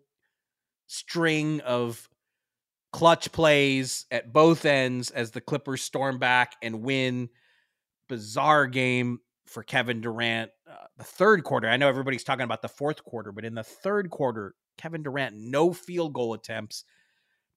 [0.87, 2.07] string of
[2.91, 7.29] clutch plays at both ends as the Clippers storm back and win.
[8.09, 10.51] Bizarre game for Kevin Durant.
[10.69, 13.63] Uh, the third quarter, I know everybody's talking about the fourth quarter, but in the
[13.63, 16.83] third quarter, Kevin Durant, no field goal attempts,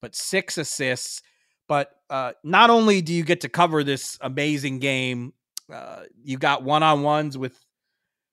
[0.01, 1.21] but six assists.
[1.67, 5.33] But uh, not only do you get to cover this amazing game,
[5.71, 7.57] uh, you got one on ones with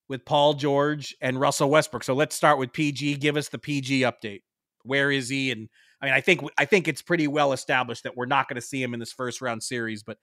[0.09, 2.03] with Paul George and Russell Westbrook.
[2.03, 3.17] So let's start with PG.
[3.17, 4.43] Give us the PG update.
[4.83, 5.51] Where is he?
[5.51, 5.69] And
[6.01, 8.67] I mean, I think I think it's pretty well established that we're not going to
[8.67, 10.03] see him in this first round series.
[10.03, 10.19] But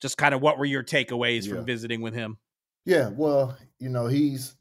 [0.00, 1.54] just kind of what were your takeaways yeah.
[1.54, 2.38] from visiting with him?
[2.84, 4.56] Yeah, well, you know, he's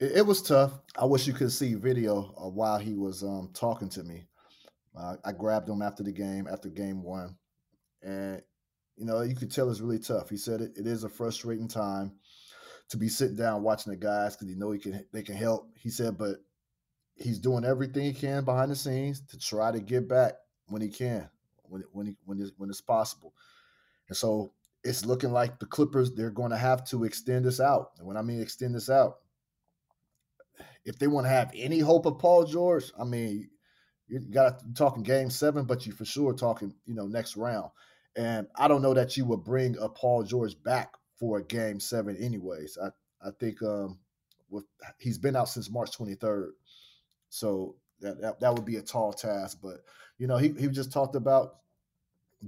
[0.00, 0.72] it, it, was tough.
[0.96, 4.24] I wish you could see video of while he was um, talking to me.
[4.96, 7.36] Uh, I grabbed him after the game, after game one,
[8.02, 8.40] and
[8.96, 10.30] you know, you could tell it's really tough.
[10.30, 12.12] He said it, it is a frustrating time
[12.88, 15.68] to be sitting down watching the guys because he know he can they can help.
[15.74, 16.36] He said, but
[17.14, 20.34] he's doing everything he can behind the scenes to try to get back
[20.68, 21.28] when he can,
[21.62, 23.34] when when he, when it's, when it's possible.
[24.08, 24.52] And so
[24.84, 27.92] it's looking like the Clippers they're going to have to extend this out.
[27.98, 29.18] And when I mean extend this out,
[30.84, 33.48] if they want to have any hope of Paul George, I mean,
[34.08, 37.70] you got talking game seven, but you for sure talking, you know, next round.
[38.16, 41.78] And I don't know that you would bring a Paul George back for a game
[41.78, 42.76] seven, anyways.
[42.82, 42.88] I
[43.24, 44.00] I think um,
[44.50, 44.64] with
[44.98, 46.48] he's been out since March 23rd,
[47.28, 49.60] so that, that that would be a tall task.
[49.62, 49.84] But
[50.18, 51.58] you know, he he just talked about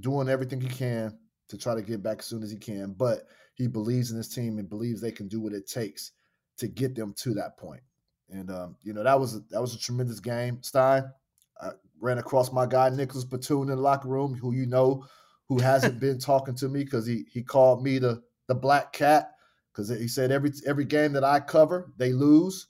[0.00, 2.94] doing everything he can to try to get back as soon as he can.
[2.98, 6.10] But he believes in his team and believes they can do what it takes
[6.56, 7.82] to get them to that point.
[8.28, 10.58] And um, you know that was a, that was a tremendous game.
[10.62, 11.04] Stein
[11.62, 15.06] I ran across my guy Nicolas Batum in the locker room, who you know,
[15.48, 19.32] who hasn't been talking to me because he he called me the the black cat
[19.72, 22.68] because he said every every game that I cover they lose.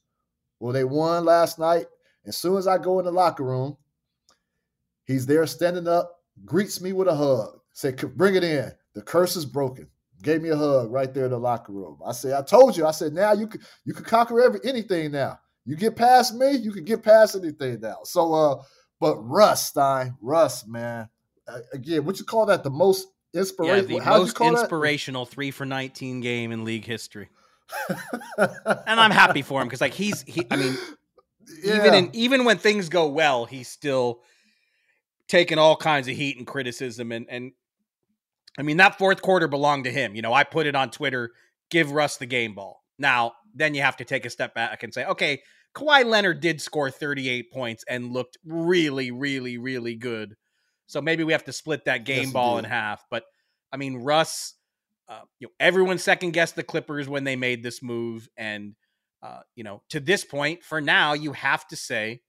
[0.61, 1.87] Well, they won last night.
[2.27, 3.77] As soon as I go in the locker room,
[5.05, 7.59] he's there standing up, greets me with a hug.
[7.73, 8.73] Say, bring it in.
[8.95, 9.89] The curse is broken.
[10.23, 11.99] Gave me a hug right there in the locker room.
[12.07, 12.87] I said, I told you.
[12.87, 15.39] I said, now you can you can conquer every anything now.
[15.67, 17.99] You get past me, you can get past anything now.
[18.05, 18.63] So uh,
[19.01, 21.09] but Russ Stein, Russ, man.
[21.47, 22.63] Uh, again, what you call that?
[22.63, 23.99] The most inspirational.
[23.99, 25.35] Yeah, the most inspirational that?
[25.35, 27.29] three for nineteen game in league history.
[27.89, 30.47] and I'm happy for him because like he's he.
[30.51, 30.77] I mean,
[31.63, 31.77] yeah.
[31.77, 34.21] even in even when things go well, he's still
[35.29, 37.53] taking all kinds of heat and criticism and and
[38.59, 40.15] I mean, that fourth quarter belonged to him.
[40.15, 41.33] You know, I put it on Twitter,
[41.71, 42.83] give Russ the game ball.
[42.99, 45.43] Now, then you have to take a step back and say, okay,
[45.75, 50.37] Kawhi Leonard did score 38 points and looked really, really, really good.
[50.87, 53.05] So maybe we have to split that game yes, ball in half.
[53.11, 53.25] But
[53.73, 54.55] I mean, Russ,
[55.09, 58.29] uh, you know, everyone second guessed the Clippers when they made this move.
[58.37, 58.75] And,
[59.23, 62.21] uh, you know, to this point, for now, you have to say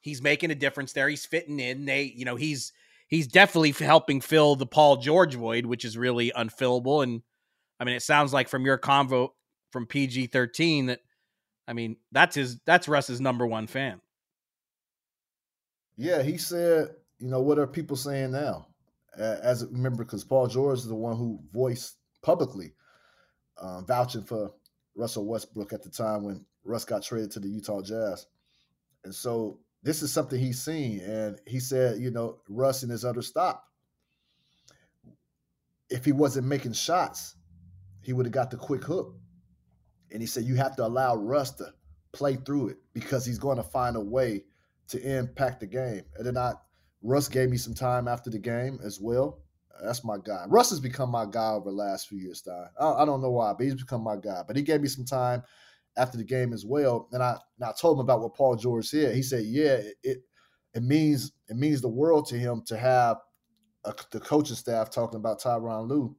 [0.00, 1.08] he's making a difference there.
[1.08, 1.84] He's fitting in.
[1.84, 2.72] They, you know, he's
[3.08, 7.02] he's definitely helping fill the Paul George void, which is really unfillable.
[7.02, 7.22] And
[7.80, 9.30] I mean, it sounds like from your convo
[9.70, 11.00] from PG thirteen that
[11.66, 14.00] I mean that's his that's Russ's number one fan.
[15.96, 18.66] Yeah, he said, you know, what are people saying now?
[19.16, 22.74] As remember, because Paul George is the one who voiced publicly
[23.56, 24.52] uh, vouching for
[24.94, 28.26] Russell Westbrook at the time when Russ got traded to the Utah Jazz,
[29.04, 31.00] and so this is something he's seen.
[31.00, 33.64] And he said, you know, Russ in his other stop,
[35.90, 37.36] if he wasn't making shots,
[38.02, 39.16] he would have got the quick hook.
[40.10, 41.72] And he said, you have to allow Russ to
[42.12, 44.44] play through it because he's going to find a way
[44.88, 46.02] to impact the game.
[46.16, 46.54] And then I,
[47.02, 49.40] Russ gave me some time after the game as well.
[49.82, 50.44] That's my guy.
[50.48, 52.66] Russ has become my guy over the last few years, Stein.
[52.80, 54.42] I, don't know why, but he's become my guy.
[54.46, 55.42] But he gave me some time
[55.96, 57.08] after the game as well.
[57.12, 59.14] And I, and I told him about what Paul George said.
[59.14, 60.18] He said, "Yeah, it,
[60.74, 63.18] it means it means the world to him to have
[63.84, 66.16] uh, the coaching staff talking about Tyronn Lue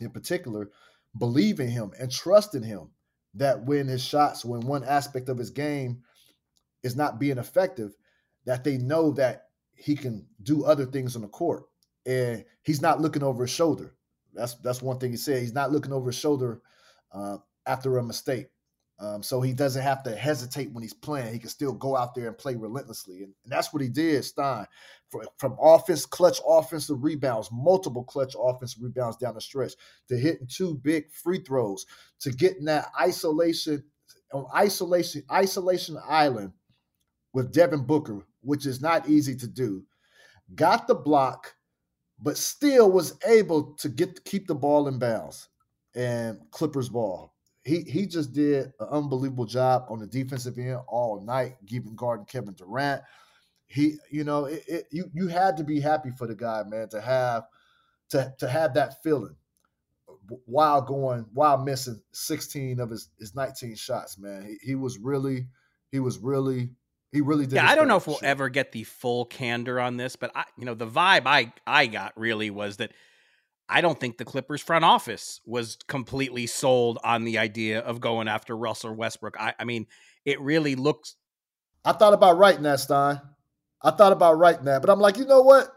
[0.00, 0.70] in particular,
[1.18, 2.90] believe in him and trust in him
[3.34, 6.02] that when his shots, when one aspect of his game
[6.82, 7.94] is not being effective,
[8.46, 9.49] that they know that
[9.80, 11.64] he can do other things on the court.
[12.06, 13.94] And he's not looking over his shoulder.
[14.34, 15.42] That's that's one thing he said.
[15.42, 16.62] He's not looking over his shoulder
[17.12, 18.46] uh, after a mistake.
[19.00, 21.32] Um, so he doesn't have to hesitate when he's playing.
[21.32, 23.22] He can still go out there and play relentlessly.
[23.22, 24.66] And, and that's what he did, Stein.
[25.08, 29.72] From, from offense, clutch offensive rebounds, multiple clutch offensive rebounds down the stretch,
[30.08, 31.86] to hitting two big free throws,
[32.20, 33.82] to getting that isolation
[34.32, 36.52] on isolation, isolation island
[37.32, 39.84] with Devin Booker, which is not easy to do.
[40.54, 41.54] Got the block,
[42.18, 45.48] but still was able to get keep the ball in bounds
[45.94, 51.20] and Clippers ball he he just did an unbelievable job on the defensive end all
[51.20, 53.02] night, giving guarding Kevin Durant.
[53.66, 56.88] He, you know, it, it, you you had to be happy for the guy, man,
[56.88, 57.44] to have
[58.10, 59.36] to to have that feeling
[60.46, 64.44] while going while missing 16 of his his 19 shots, man.
[64.46, 65.46] He, he was really
[65.92, 66.70] he was really
[67.12, 67.56] he really did.
[67.56, 70.44] Yeah, I don't know if we'll ever get the full candor on this, but I,
[70.56, 72.92] you know, the vibe I I got really was that
[73.68, 78.28] I don't think the Clippers front office was completely sold on the idea of going
[78.28, 79.36] after Russell Westbrook.
[79.38, 79.86] I, I mean,
[80.24, 81.16] it really looks.
[81.84, 83.20] I thought about writing that, Stein.
[83.82, 85.68] I thought about writing that, but I'm like, you know what?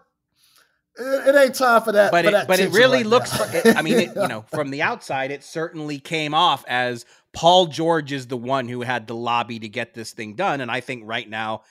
[0.97, 2.11] It, it ain't time for that.
[2.11, 3.39] But for it, that but it really right looks.
[3.53, 7.65] it, I mean, it, you know, from the outside, it certainly came off as Paul
[7.67, 10.79] George is the one who had the lobby to get this thing done, and I
[10.79, 11.63] think right now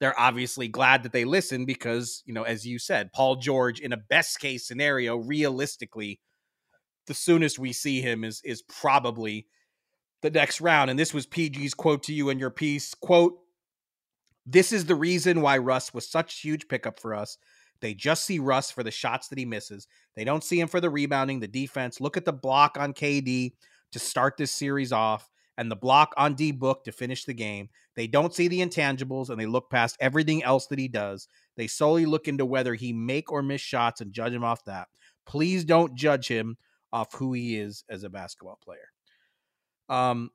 [0.00, 3.92] they're obviously glad that they listened because, you know, as you said, Paul George in
[3.92, 6.20] a best case scenario, realistically,
[7.06, 9.46] the soonest we see him is is probably
[10.22, 10.90] the next round.
[10.90, 12.94] And this was PG's quote to you in your piece.
[12.94, 13.38] Quote,
[14.46, 17.38] this is the reason why Russ was such huge pickup for us.
[17.80, 19.86] They just see Russ for the shots that he misses.
[20.16, 22.00] They don't see him for the rebounding, the defense.
[22.00, 23.52] Look at the block on KD
[23.92, 27.68] to start this series off and the block on D Book to finish the game.
[27.96, 31.26] They don't see the intangibles and they look past everything else that he does.
[31.56, 34.86] They solely look into whether he make or miss shots and judge him off that.
[35.26, 36.56] Please don't judge him
[36.92, 38.88] off who he is as a basketball player.
[39.88, 40.30] Um,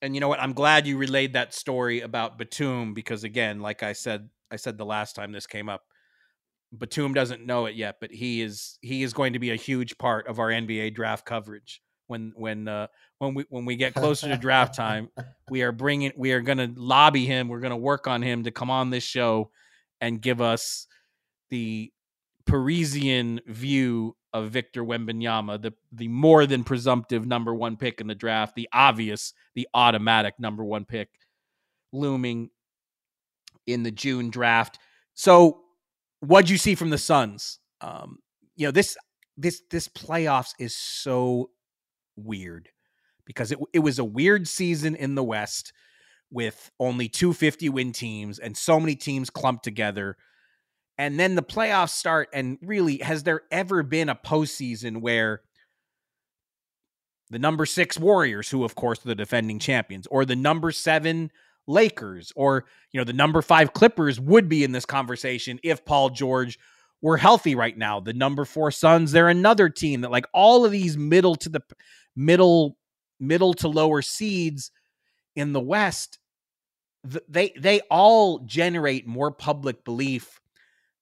[0.00, 0.40] and you know what?
[0.40, 4.78] I'm glad you relayed that story about Batum because again, like I said, I said
[4.78, 5.82] the last time this came up,
[6.76, 9.98] Batum doesn't know it yet, but he is he is going to be a huge
[9.98, 12.86] part of our NBA draft coverage when when uh,
[13.18, 15.08] when we when we get closer to draft time,
[15.50, 17.48] we are bringing we are going to lobby him.
[17.48, 19.50] We're going to work on him to come on this show
[20.00, 20.86] and give us
[21.50, 21.92] the
[22.46, 28.14] Parisian view of Victor Wembanyama, the the more than presumptive number one pick in the
[28.14, 31.08] draft, the obvious, the automatic number one pick
[31.92, 32.50] looming
[33.66, 34.78] in the June draft.
[35.14, 35.62] So,
[36.20, 37.58] what'd you see from the Suns?
[37.80, 38.18] Um,
[38.56, 38.96] you know this
[39.36, 41.50] this this playoffs is so
[42.16, 42.68] weird
[43.24, 45.72] because it it was a weird season in the West
[46.30, 50.16] with only 250 win teams and so many teams clumped together.
[50.98, 55.42] And then the playoffs start, and really, has there ever been a postseason where
[57.28, 61.30] the number six Warriors, who of course are the defending champions, or the number seven
[61.66, 66.10] Lakers, or you know the number five Clippers would be in this conversation if Paul
[66.10, 66.58] George
[67.06, 68.00] were healthy right now.
[68.00, 71.60] The number four Suns, they're another team that like all of these middle to the
[72.16, 72.76] middle
[73.20, 74.72] middle to lower seeds
[75.36, 76.18] in the West,
[77.28, 80.40] they they all generate more public belief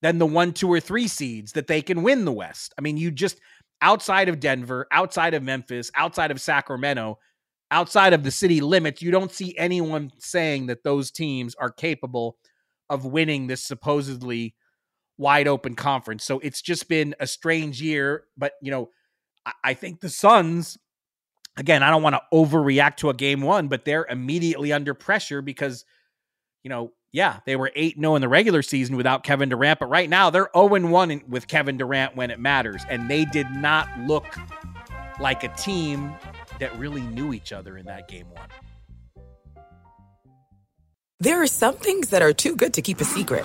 [0.03, 2.75] than the one, two, or three seeds that they can win the West.
[2.77, 3.40] I mean, you just
[3.81, 7.19] outside of Denver, outside of Memphis, outside of Sacramento,
[7.71, 12.37] outside of the city limits, you don't see anyone saying that those teams are capable
[12.90, 14.55] of winning this supposedly
[15.16, 16.24] wide open conference.
[16.24, 18.24] So it's just been a strange year.
[18.37, 18.90] But, you know,
[19.62, 20.79] I think the Suns
[21.57, 25.42] again, I don't want to overreact to a game one, but they're immediately under pressure
[25.42, 25.85] because,
[26.62, 29.87] you know, yeah, they were 8 0 in the regular season without Kevin Durant, but
[29.87, 32.83] right now they're 0 1 with Kevin Durant when it matters.
[32.88, 34.27] And they did not look
[35.21, 36.12] like a team
[36.58, 38.48] that really knew each other in that game one.
[41.21, 43.44] There are some things that are too good to keep a secret,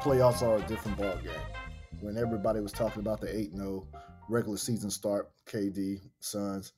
[0.00, 1.32] playoffs are a different ball game.
[2.00, 3.86] When everybody was talking about the 8 0
[4.28, 6.72] regular season start, KD, Suns.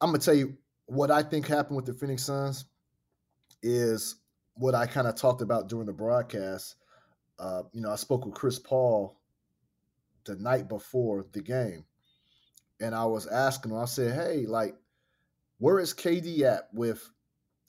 [0.00, 2.66] I'm gonna tell you what I think happened with the Phoenix Suns
[3.62, 4.16] is
[4.54, 6.76] what I kind of talked about during the broadcast.
[7.38, 9.18] Uh, you know, I spoke with Chris Paul
[10.24, 11.84] the night before the game,
[12.80, 13.78] and I was asking him.
[13.78, 14.76] I said, "Hey, like,
[15.58, 17.10] where is KD at with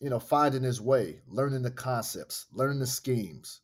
[0.02, 3.62] you know, finding his way, learning the concepts, learning the schemes,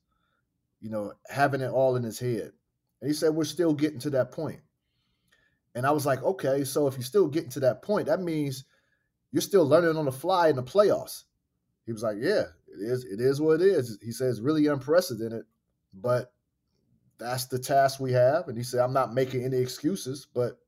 [0.81, 2.51] you know, having it all in his head.
[3.01, 4.59] And he said, We're still getting to that point.
[5.75, 8.65] And I was like, Okay, so if you're still getting to that point, that means
[9.31, 11.23] you're still learning on the fly in the playoffs.
[11.85, 13.97] He was like, Yeah, it is, it is what it is.
[14.01, 15.45] He says really unprecedented,
[15.93, 16.31] but
[17.17, 18.47] that's the task we have.
[18.47, 20.59] And he said, I'm not making any excuses, but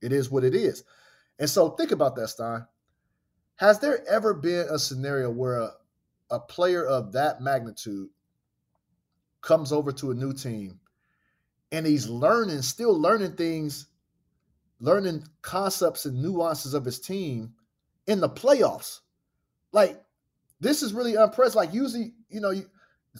[0.00, 0.84] it is what it is.
[1.38, 2.66] And so think about that, Stein.
[3.56, 5.70] Has there ever been a scenario where a,
[6.30, 8.08] a player of that magnitude
[9.40, 10.80] comes over to a new team
[11.72, 13.86] and he's learning, still learning things,
[14.80, 17.54] learning concepts and nuances of his team
[18.06, 19.00] in the playoffs?
[19.72, 20.02] Like,
[20.60, 21.56] this is really unprecedented.
[21.56, 22.66] Like, usually, you know, you,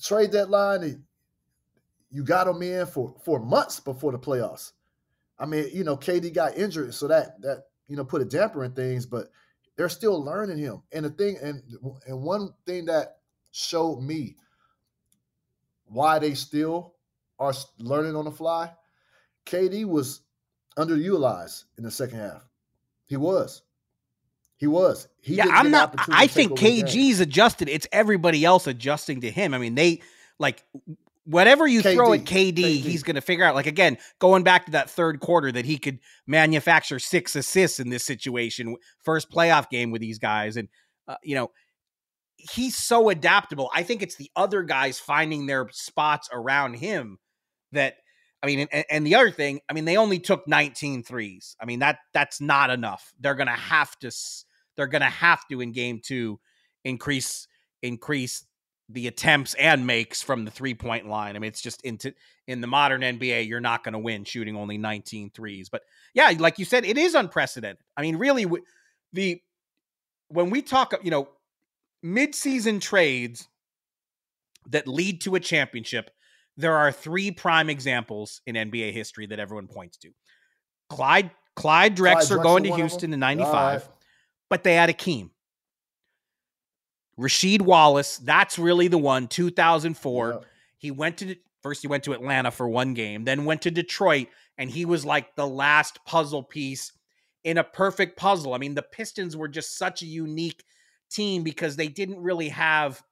[0.03, 1.05] trade deadline,
[2.11, 4.73] you got him in for, for months before the playoffs.
[5.41, 8.63] I mean, you know, KD got injured, so that that you know put a damper
[8.63, 9.31] in things, but
[9.77, 10.83] they're still learning him.
[10.93, 11.63] And the thing, and
[12.07, 13.17] and one thing that
[13.51, 14.37] showed me
[15.91, 16.95] why they still
[17.39, 18.73] are learning on the fly,
[19.47, 20.21] KD was
[20.79, 22.47] underutilized in the second half.
[23.07, 23.63] He was.
[24.57, 25.09] He was.
[25.21, 25.95] He yeah, I'm not.
[26.11, 27.69] I think KD's adjusted.
[27.69, 29.55] It's everybody else adjusting to him.
[29.55, 30.03] I mean, they
[30.39, 30.63] like
[31.25, 32.81] whatever you KD, throw at KD, KD.
[32.81, 33.55] he's going to figure out.
[33.55, 37.89] Like again, going back to that third quarter, that he could manufacture six assists in
[37.89, 40.69] this situation, first playoff game with these guys, and
[41.09, 41.51] uh, you know
[42.53, 43.71] he's so adaptable.
[43.75, 47.19] I think it's the other guys finding their spots around him
[47.73, 47.95] that.
[48.43, 51.57] I mean, and, and the other thing, I mean, they only took 19 threes.
[51.61, 53.13] I mean, that that's not enough.
[53.21, 53.61] They're gonna mm-hmm.
[53.61, 54.11] have to.
[54.77, 56.41] They're gonna have to in game two
[56.83, 57.47] increase
[57.83, 58.47] increase
[58.93, 61.37] the attempts and makes from the three point line.
[61.37, 62.13] I mean, it's just into
[62.47, 65.69] in the modern NBA, you're not going to win shooting only 19 threes.
[65.69, 65.83] But
[66.15, 67.79] yeah, like you said, it is unprecedented.
[67.97, 68.47] I mean, really,
[69.13, 69.41] the
[70.29, 71.29] when we talk, you know,
[72.05, 73.49] midseason trades
[74.69, 76.11] that lead to a championship,
[76.57, 80.11] there are three prime examples in NBA history that everyone points to.
[80.89, 83.91] Clyde Clyde Drexler, Clyde Drexler going to Houston in 95, right.
[84.49, 85.31] but they had Hakeem.
[87.19, 89.29] Rasheed Wallace, that's really the one.
[89.29, 90.39] 2004, yeah.
[90.79, 91.83] he went to first.
[91.83, 95.37] He went to Atlanta for one game, then went to Detroit, and he was like
[95.37, 96.93] the last puzzle piece
[97.45, 98.55] in a perfect puzzle.
[98.55, 100.65] I mean, the Pistons were just such a unique
[101.11, 103.03] team because they didn't really have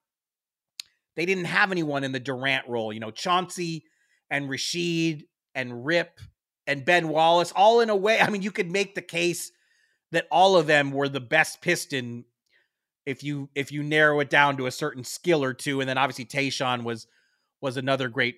[1.17, 2.93] they didn't have anyone in the Durant role.
[2.93, 3.85] You know, Chauncey
[4.31, 5.25] and Rasheed
[5.55, 6.21] and Rip
[6.69, 8.21] and Ben Wallace, all in a way.
[8.21, 9.51] I mean, you could make the case
[10.13, 12.25] that all of them were the best Piston
[13.05, 15.99] if you if you narrow it down to a certain skill or two, and then
[15.99, 17.07] obviously Tayshaun was
[17.61, 18.37] was another great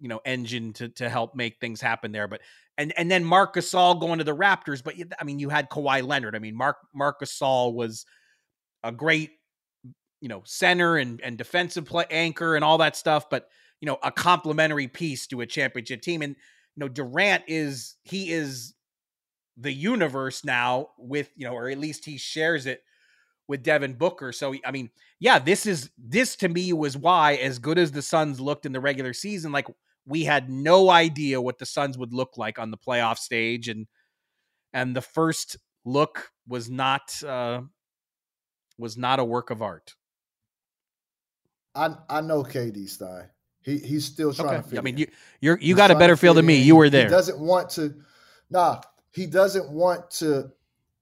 [0.00, 2.28] you know engine to to help make things happen there.
[2.28, 2.40] But
[2.76, 6.06] and and then Marc Gasol going to the Raptors, but I mean you had Kawhi
[6.06, 6.36] Leonard.
[6.36, 8.04] I mean Mark Marc Gasol was
[8.84, 9.32] a great
[10.24, 13.50] you know, center and and defensive play anchor and all that stuff, but
[13.82, 16.22] you know, a complementary piece to a championship team.
[16.22, 18.72] And you know, Durant is he is
[19.58, 22.82] the universe now with you know, or at least he shares it
[23.48, 24.32] with Devin Booker.
[24.32, 24.88] So I mean,
[25.20, 28.72] yeah, this is this to me was why as good as the Suns looked in
[28.72, 29.66] the regular season, like
[30.06, 33.86] we had no idea what the Suns would look like on the playoff stage and
[34.72, 37.60] and the first look was not uh
[38.78, 39.94] was not a work of art.
[41.74, 43.28] I I know KD Stein.
[43.62, 44.70] He he's still trying okay.
[44.70, 45.06] to I mean, you
[45.40, 46.56] you're you he's got a better feel than me.
[46.56, 47.04] You were there.
[47.04, 47.94] He doesn't want to.
[48.50, 50.52] Nah, he doesn't want to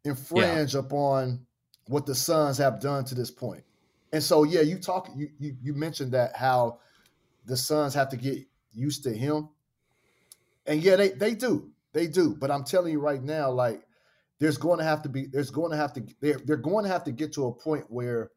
[0.05, 0.81] infringe yeah.
[0.81, 1.45] upon
[1.87, 3.65] what the Suns have done to this point.
[4.13, 5.11] And so, yeah, you talk.
[5.15, 6.79] You you, you mentioned that how
[7.47, 8.39] the Suns have to get
[8.73, 9.49] used to him,
[10.67, 12.37] and yeah, they they do, they do.
[12.39, 13.83] But I'm telling you right now, like
[14.43, 16.91] there's going to have to be, there's going to have to, they're they're going to
[16.91, 18.33] have to get to a point where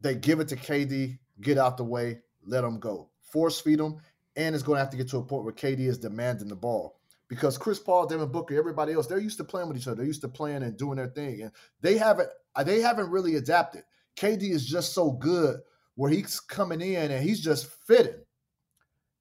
[0.00, 3.98] they give it to KD, get out the way, let him go, force feed him,
[4.34, 6.56] and it's going to have to get to a point where KD is demanding the
[6.56, 6.98] ball
[7.28, 9.98] because Chris Paul, Devin Booker, everybody else, they're used to playing with each other.
[9.98, 12.30] They're used to playing and doing their thing, and they haven't
[12.64, 13.84] they haven't really adapted.
[14.16, 15.60] KD is just so good
[15.94, 18.20] where he's coming in and he's just fitting.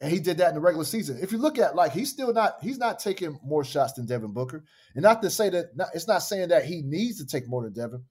[0.02, 1.20] And he did that in the regular season.
[1.22, 4.32] If you look at like he's still not he's not taking more shots than Devin
[4.32, 4.64] Booker.
[4.96, 7.64] And not to say that not, it's not saying that he needs to take more
[7.64, 8.04] than Devin,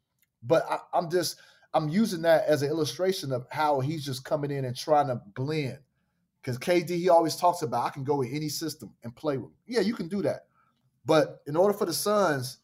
[0.43, 1.41] but I, I'm just
[1.73, 5.21] I'm using that as an illustration of how he's just coming in and trying to
[5.35, 5.79] blend.
[6.43, 9.53] Because KD, he always talks about I can go with any system and play with.
[9.67, 10.47] Yeah, you can do that.
[11.05, 12.59] But in order for the Suns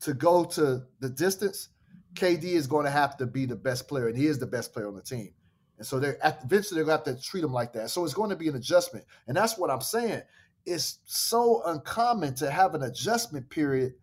[0.00, 1.70] to go to the distance,
[2.14, 4.72] KD is going to have to be the best player, and he is the best
[4.72, 5.32] player on the team.
[5.78, 7.90] And so they're eventually they're going to have to treat them like that.
[7.90, 9.04] So it's going to be an adjustment.
[9.26, 10.22] And that's what I'm saying.
[10.64, 13.94] It's so uncommon to have an adjustment period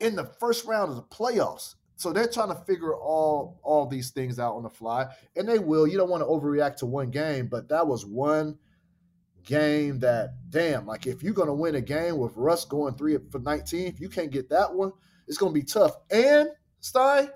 [0.00, 1.76] in the first round of the playoffs.
[1.96, 5.06] So they're trying to figure all all these things out on the fly.
[5.34, 5.86] And they will.
[5.86, 8.58] You don't want to overreact to one game, but that was one
[9.44, 13.38] game that damn, like if you're gonna win a game with Russ going three for
[13.38, 14.92] 19, if you can't get that one,
[15.26, 15.96] it's gonna be tough.
[16.10, 17.30] And Stein,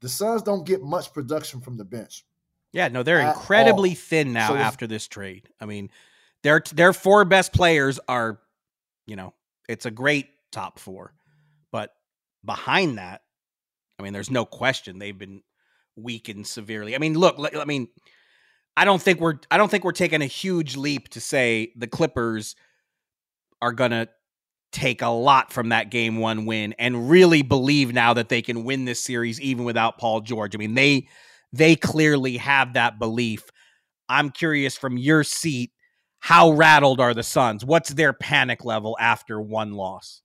[0.00, 2.24] the Suns don't get much production from the bench.
[2.76, 3.96] Yeah, no, they're incredibly all.
[3.96, 5.48] thin now so after this trade.
[5.58, 5.88] I mean,
[6.42, 8.38] their their four best players are,
[9.06, 9.32] you know,
[9.66, 11.14] it's a great top four,
[11.72, 11.94] but
[12.44, 13.22] behind that,
[13.98, 15.40] I mean, there's no question they've been
[15.96, 16.94] weakened severely.
[16.94, 17.88] I mean, look, I mean,
[18.76, 21.86] I don't think we're I don't think we're taking a huge leap to say the
[21.86, 22.56] Clippers
[23.62, 24.08] are gonna
[24.70, 28.64] take a lot from that game one win and really believe now that they can
[28.64, 30.54] win this series even without Paul George.
[30.54, 31.08] I mean, they
[31.52, 33.44] they clearly have that belief.
[34.08, 35.72] I'm curious from your seat,
[36.18, 37.64] how rattled are the Suns?
[37.64, 40.22] What's their panic level after one loss?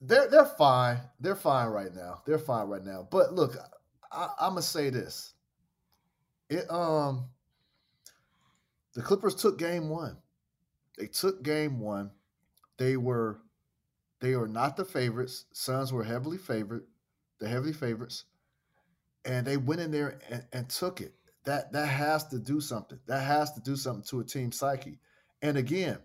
[0.00, 1.00] They're they're fine.
[1.20, 2.22] They're fine right now.
[2.26, 3.06] They're fine right now.
[3.10, 3.56] But look,
[4.10, 5.34] I, I'm gonna say this.
[6.50, 7.26] It um
[8.94, 10.16] the Clippers took game one.
[10.98, 12.10] They took game one.
[12.78, 13.38] They were
[14.20, 15.46] they were not the favorites.
[15.52, 16.84] Suns were heavily favored,
[17.38, 18.24] the heavily favorites
[19.24, 21.14] and they went in there and, and took it.
[21.44, 22.98] That that has to do something.
[23.06, 24.98] That has to do something to a team psyche.
[25.42, 25.98] And again,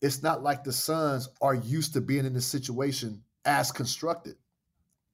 [0.00, 4.36] it's not like the Suns are used to being in this situation as constructed.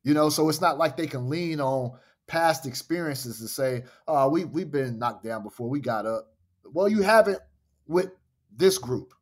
[0.04, 4.28] You know, so it's not like they can lean on past experiences to say, "Oh,
[4.28, 5.68] we we've been knocked down before.
[5.68, 6.32] We got up."
[6.64, 7.40] Well, you haven't
[7.88, 8.10] with
[8.56, 9.12] this group.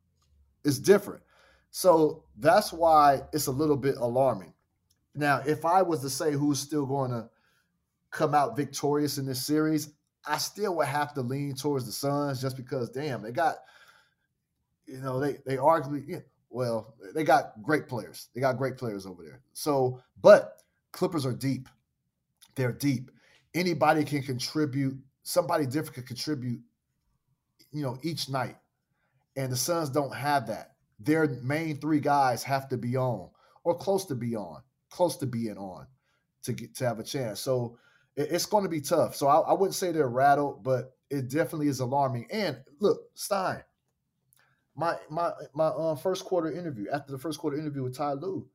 [0.63, 1.23] It's different.
[1.71, 4.53] So that's why it's a little bit alarming.
[5.15, 7.29] Now, if I was to say who's still going to
[8.11, 9.89] come out victorious in this series,
[10.25, 13.55] I still would have to lean towards the Suns just because, damn, they got,
[14.85, 18.29] you know, they they arguably, well, they got great players.
[18.33, 19.41] They got great players over there.
[19.53, 21.69] So, but Clippers are deep.
[22.55, 23.11] They're deep.
[23.53, 24.97] Anybody can contribute.
[25.23, 26.61] Somebody different can contribute.
[27.71, 28.57] You know, each night,
[29.35, 30.71] and the Suns don't have that.
[30.99, 33.29] Their main three guys have to be on
[33.63, 35.85] or close to be on, close to being on
[36.43, 37.39] to get to have a chance.
[37.39, 37.77] So
[38.19, 39.15] it's going to be tough.
[39.15, 42.27] So I, I, wouldn't say they're rattled, but it definitely is alarming.
[42.31, 43.63] And look, Stein,
[44.75, 48.45] my my my uh, first quarter interview after the first quarter interview with Ty Lue,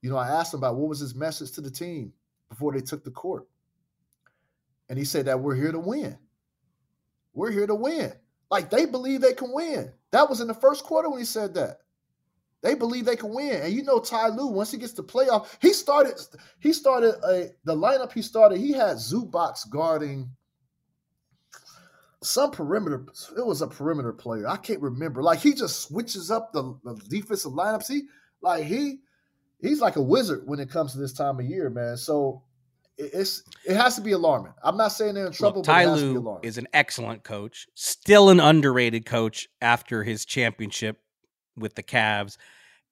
[0.00, 2.12] you know, I asked him about what was his message to the team
[2.48, 3.46] before they took the court,
[4.88, 6.18] and he said that we're here to win.
[7.32, 8.12] We're here to win.
[8.50, 9.92] Like they believe they can win.
[10.12, 11.78] That was in the first quarter when he said that.
[12.62, 13.62] They believe they can win.
[13.62, 16.14] And you know Ty Lue, once he gets to playoff, he started
[16.58, 20.30] he started a the lineup he started, he had Zubac guarding
[22.22, 23.06] some perimeter.
[23.36, 24.46] It was a perimeter player.
[24.46, 25.22] I can't remember.
[25.22, 27.88] Like he just switches up the, the defensive lineups.
[27.88, 28.02] He
[28.42, 28.98] like he
[29.60, 31.96] he's like a wizard when it comes to this time of year, man.
[31.96, 32.42] So
[32.98, 34.52] it's it has to be alarming.
[34.62, 36.44] I'm not saying they're in trouble, but Ty it has to be Lue alarming.
[36.44, 40.98] is an excellent coach, still an underrated coach after his championship
[41.56, 42.36] with the Cavs.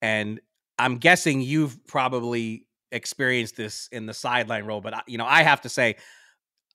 [0.02, 0.40] And
[0.78, 5.60] I'm guessing you've probably experienced this in the sideline role, but you know, I have
[5.62, 5.96] to say,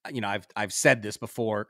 [0.04, 1.68] uh, you know, I've I've said this before.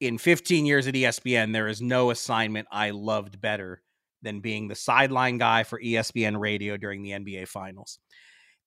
[0.00, 3.82] In 15 years at ESPN, there is no assignment I loved better
[4.22, 7.98] than being the sideline guy for ESPN radio during the NBA finals.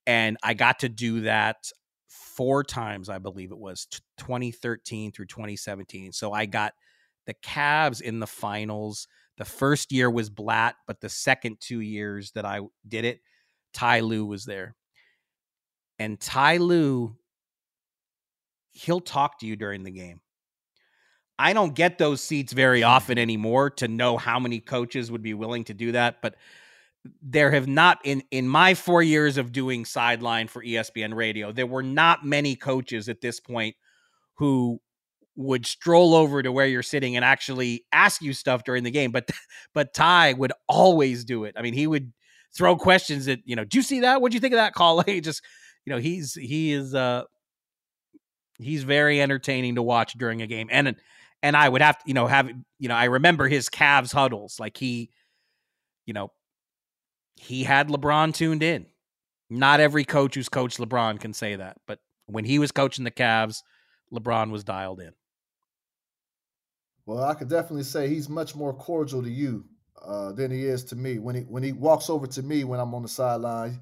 [0.05, 1.57] And I got to do that
[2.07, 6.11] four times, I believe it was 2013 through 2017.
[6.11, 6.73] So I got
[7.25, 9.07] the Cavs in the finals.
[9.37, 13.21] The first year was Blatt, but the second two years that I did it,
[13.73, 14.75] Ty Lue was there.
[15.97, 17.15] And Ty Lue,
[18.71, 20.21] he'll talk to you during the game.
[21.39, 25.33] I don't get those seats very often anymore to know how many coaches would be
[25.33, 26.35] willing to do that, but
[27.21, 31.67] there have not in in my 4 years of doing sideline for ESPN radio, there
[31.67, 33.75] were not many coaches at this point
[34.35, 34.79] who
[35.35, 39.11] would stroll over to where you're sitting and actually ask you stuff during the game,
[39.11, 39.29] but
[39.73, 41.55] but Ty would always do it.
[41.57, 42.13] I mean, he would
[42.55, 44.21] throw questions that, you know, do you see that?
[44.21, 45.01] What'd you think of that call?
[45.05, 45.41] He just,
[45.85, 47.23] you know, he's he is uh
[48.59, 50.67] he's very entertaining to watch during a game.
[50.71, 50.95] And
[51.41, 54.59] and I would have to, you know, have you know, I remember his Cavs huddles.
[54.59, 55.09] Like he,
[56.05, 56.31] you know,
[57.35, 58.85] he had LeBron tuned in.
[59.49, 63.11] Not every coach who's coached LeBron can say that, but when he was coaching the
[63.11, 63.61] Cavs,
[64.11, 65.11] LeBron was dialed in.
[67.05, 69.65] Well, I could definitely say he's much more cordial to you
[70.01, 71.19] uh, than he is to me.
[71.19, 73.81] When he when he walks over to me when I'm on the sideline,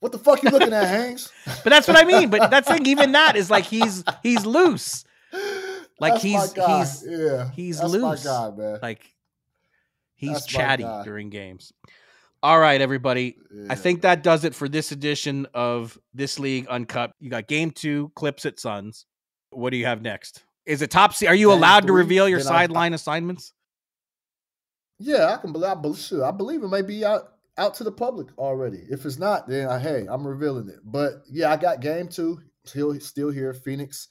[0.00, 1.30] what the fuck you looking at, Hanks?
[1.64, 2.30] But that's what I mean.
[2.30, 2.86] But that's thing.
[2.86, 5.04] Even that is like he's he's loose.
[6.02, 8.24] Like That's he's he's yeah, he's that's loose.
[8.24, 8.78] man.
[8.82, 9.08] Like
[10.16, 11.72] he's That's chatty during games.
[12.42, 13.36] All right, everybody.
[13.70, 17.12] I think that does it for this edition of this league uncut.
[17.20, 19.06] You got game two, clips at Suns.
[19.50, 20.42] What do you have next?
[20.66, 21.14] Is it top?
[21.14, 23.52] Se- Are you allowed to reveal your sideline assignments?
[24.98, 25.70] Yeah, I can believe.
[25.70, 28.84] I believe, I believe it may be out out to the public already.
[28.88, 30.78] If it's not, then I, hey, I'm revealing it.
[30.84, 32.40] But yeah, I got game two.
[32.64, 34.08] Still, still here, Phoenix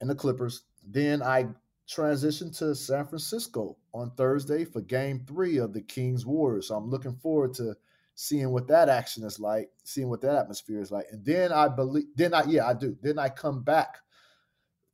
[0.00, 0.64] and the Clippers.
[0.86, 1.46] Then I
[1.88, 6.68] transition to San Francisco on Thursday for game three of the Kings Warriors.
[6.68, 7.74] So I'm looking forward to
[8.14, 11.06] seeing what that action is like, seeing what that atmosphere is like.
[11.10, 12.96] And then I believe, then I, yeah, I do.
[13.00, 13.96] Then I come back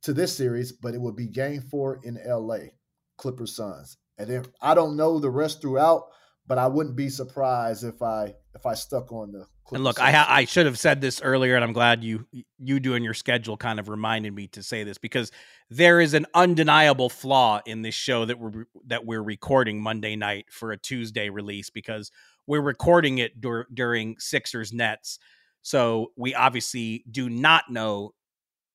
[0.05, 2.69] to this series, but it will be game four in LA,
[3.17, 3.97] Clippers Suns.
[4.19, 6.03] And then I don't know the rest throughout,
[6.47, 9.99] but I wouldn't be surprised if I if I stuck on the Clippers And look,
[9.99, 12.27] I ha- I should have said this earlier, and I'm glad you
[12.59, 15.31] you doing your schedule kind of reminded me to say this because
[15.71, 20.45] there is an undeniable flaw in this show that we're that we're recording Monday night
[20.51, 22.11] for a Tuesday release because
[22.45, 25.17] we're recording it dur- during Sixers Nets,
[25.63, 28.13] so we obviously do not know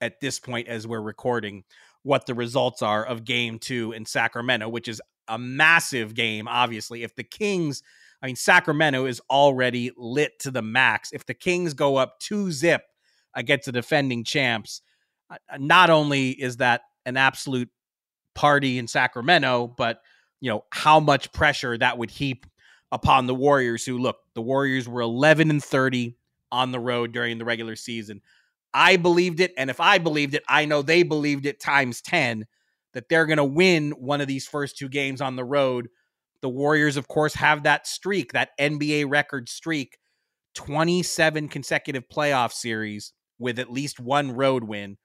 [0.00, 1.64] at this point as we're recording
[2.02, 6.48] what the results are of Game Two in Sacramento, which is a massive game.
[6.48, 7.82] Obviously, if the Kings
[8.22, 11.12] I mean, Sacramento is already lit to the max.
[11.12, 12.82] If the Kings go up two zip
[13.34, 14.82] against the defending champs,
[15.30, 17.70] uh, not only is that an absolute
[18.34, 20.02] party in Sacramento, but
[20.40, 22.46] you know how much pressure that would heap
[22.92, 23.84] upon the Warriors.
[23.84, 26.16] Who look, the Warriors were 11 and 30
[26.52, 28.20] on the road during the regular season.
[28.72, 32.46] I believed it, and if I believed it, I know they believed it times 10
[32.94, 35.88] that they're going to win one of these first two games on the road
[36.42, 39.98] the Warriors, of course, have that streak, that NBA record streak
[40.54, 44.96] 27 consecutive playoff series with at least one road win.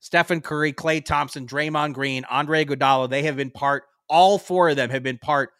[0.00, 4.76] Stephen Curry, Klay Thompson, Draymond Green, Andre Iguodala, they have been part, all four of
[4.76, 5.50] them have been part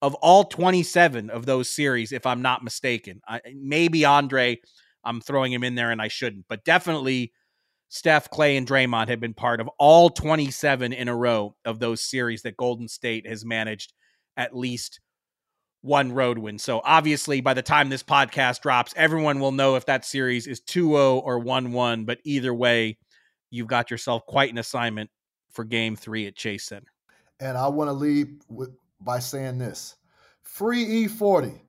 [0.00, 3.20] of all 27 of those series, if I'm not mistaken.
[3.28, 4.60] I, maybe Andre,
[5.04, 7.32] I'm throwing him in there and I shouldn't, but definitely
[7.88, 12.00] Steph, Klay, and Draymond have been part of all 27 in a row of those
[12.00, 13.92] series that Golden State has managed
[14.36, 15.00] at least
[15.82, 16.58] one road win.
[16.58, 20.60] So obviously, by the time this podcast drops, everyone will know if that series is
[20.60, 22.04] 2 0 or 1 1.
[22.04, 22.98] But either way,
[23.50, 25.10] you've got yourself quite an assignment
[25.50, 26.92] for game three at Chase Center.
[27.40, 28.70] And I want to leave with,
[29.00, 29.96] by saying this
[30.42, 31.60] free E40.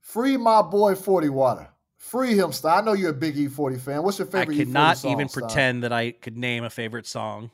[0.00, 1.68] Free my boy 40 Water.
[2.06, 2.78] Free him, Stein.
[2.78, 4.02] I know you're a big E40 fan.
[4.04, 5.42] What's your I favorite could E40 not song, even Stein?
[5.42, 7.50] pretend that I could name a favorite song.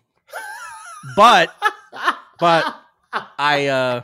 [1.17, 1.55] but,
[2.39, 2.77] but
[3.39, 4.03] I, uh,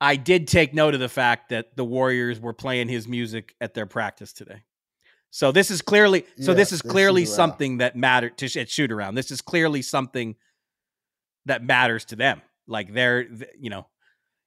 [0.00, 3.74] I did take note of the fact that the Warriors were playing his music at
[3.74, 4.62] their practice today.
[5.30, 9.14] So this is clearly so this is clearly something that mattered to at shoot around.
[9.14, 10.34] This is clearly something
[11.46, 12.42] that matters to them.
[12.66, 13.86] Like they're th- you know,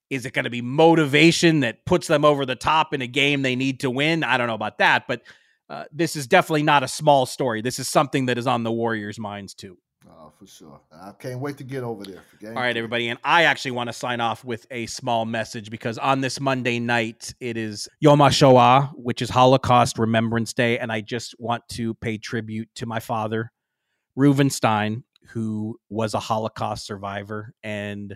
[0.09, 3.41] is it going to be motivation that puts them over the top in a game
[3.41, 4.23] they need to win?
[4.23, 5.21] I don't know about that, but
[5.69, 7.61] uh, this is definitely not a small story.
[7.61, 9.77] This is something that is on the Warriors' minds too.
[10.07, 10.79] Oh, for sure.
[10.91, 12.21] I can't wait to get over there.
[12.49, 13.09] All right, everybody.
[13.09, 16.79] And I actually want to sign off with a small message because on this Monday
[16.79, 20.77] night, it is Yom HaShoah, which is Holocaust Remembrance Day.
[20.77, 23.51] And I just want to pay tribute to my father,
[24.17, 27.53] Reuven Stein, who was a Holocaust survivor.
[27.63, 28.15] And,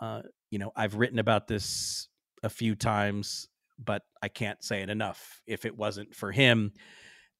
[0.00, 2.08] uh, you know, I've written about this
[2.42, 3.48] a few times,
[3.78, 5.40] but I can't say it enough.
[5.46, 6.72] If it wasn't for him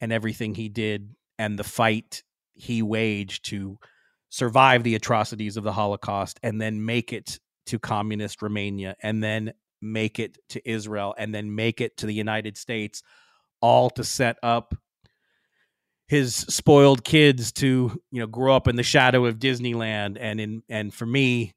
[0.01, 2.23] and everything he did and the fight
[2.55, 3.79] he waged to
[4.29, 9.53] survive the atrocities of the Holocaust and then make it to communist Romania and then
[9.83, 13.03] make it to Israel and then make it to the United States,
[13.61, 14.75] all to set up
[16.07, 20.63] his spoiled kids to you know grow up in the shadow of Disneyland and in
[20.69, 21.55] and for me,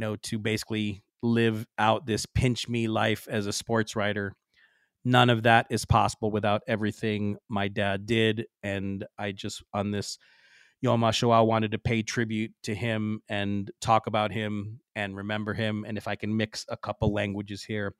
[0.00, 4.34] know, to basically live out this pinch me life as a sports writer.
[5.04, 8.46] None of that is possible without everything my dad did.
[8.62, 10.18] And I just, on this
[10.82, 15.84] Yom HaShoah, wanted to pay tribute to him and talk about him and remember him.
[15.86, 17.94] And if I can mix a couple languages here,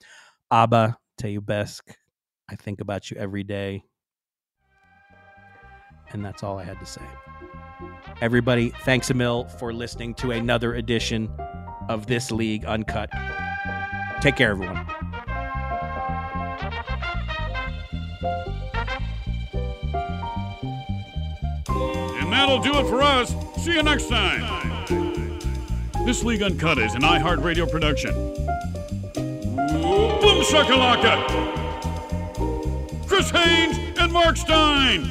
[0.51, 1.83] Abba, Teyubesk,
[2.51, 3.85] I think about you every day.
[6.13, 7.03] And that's all I had to say.
[8.21, 9.15] Everybody, thanks a
[9.59, 11.31] for listening to another edition
[11.91, 13.11] of This League Uncut.
[14.21, 14.87] Take care, everyone.
[21.67, 23.35] And that'll do it for us.
[23.57, 24.87] See you next time.
[26.07, 28.15] This League Uncut is an iHeartRadio production.
[29.13, 31.27] Boom shakalaka!
[33.09, 35.11] Chris Haynes and Marc Stein.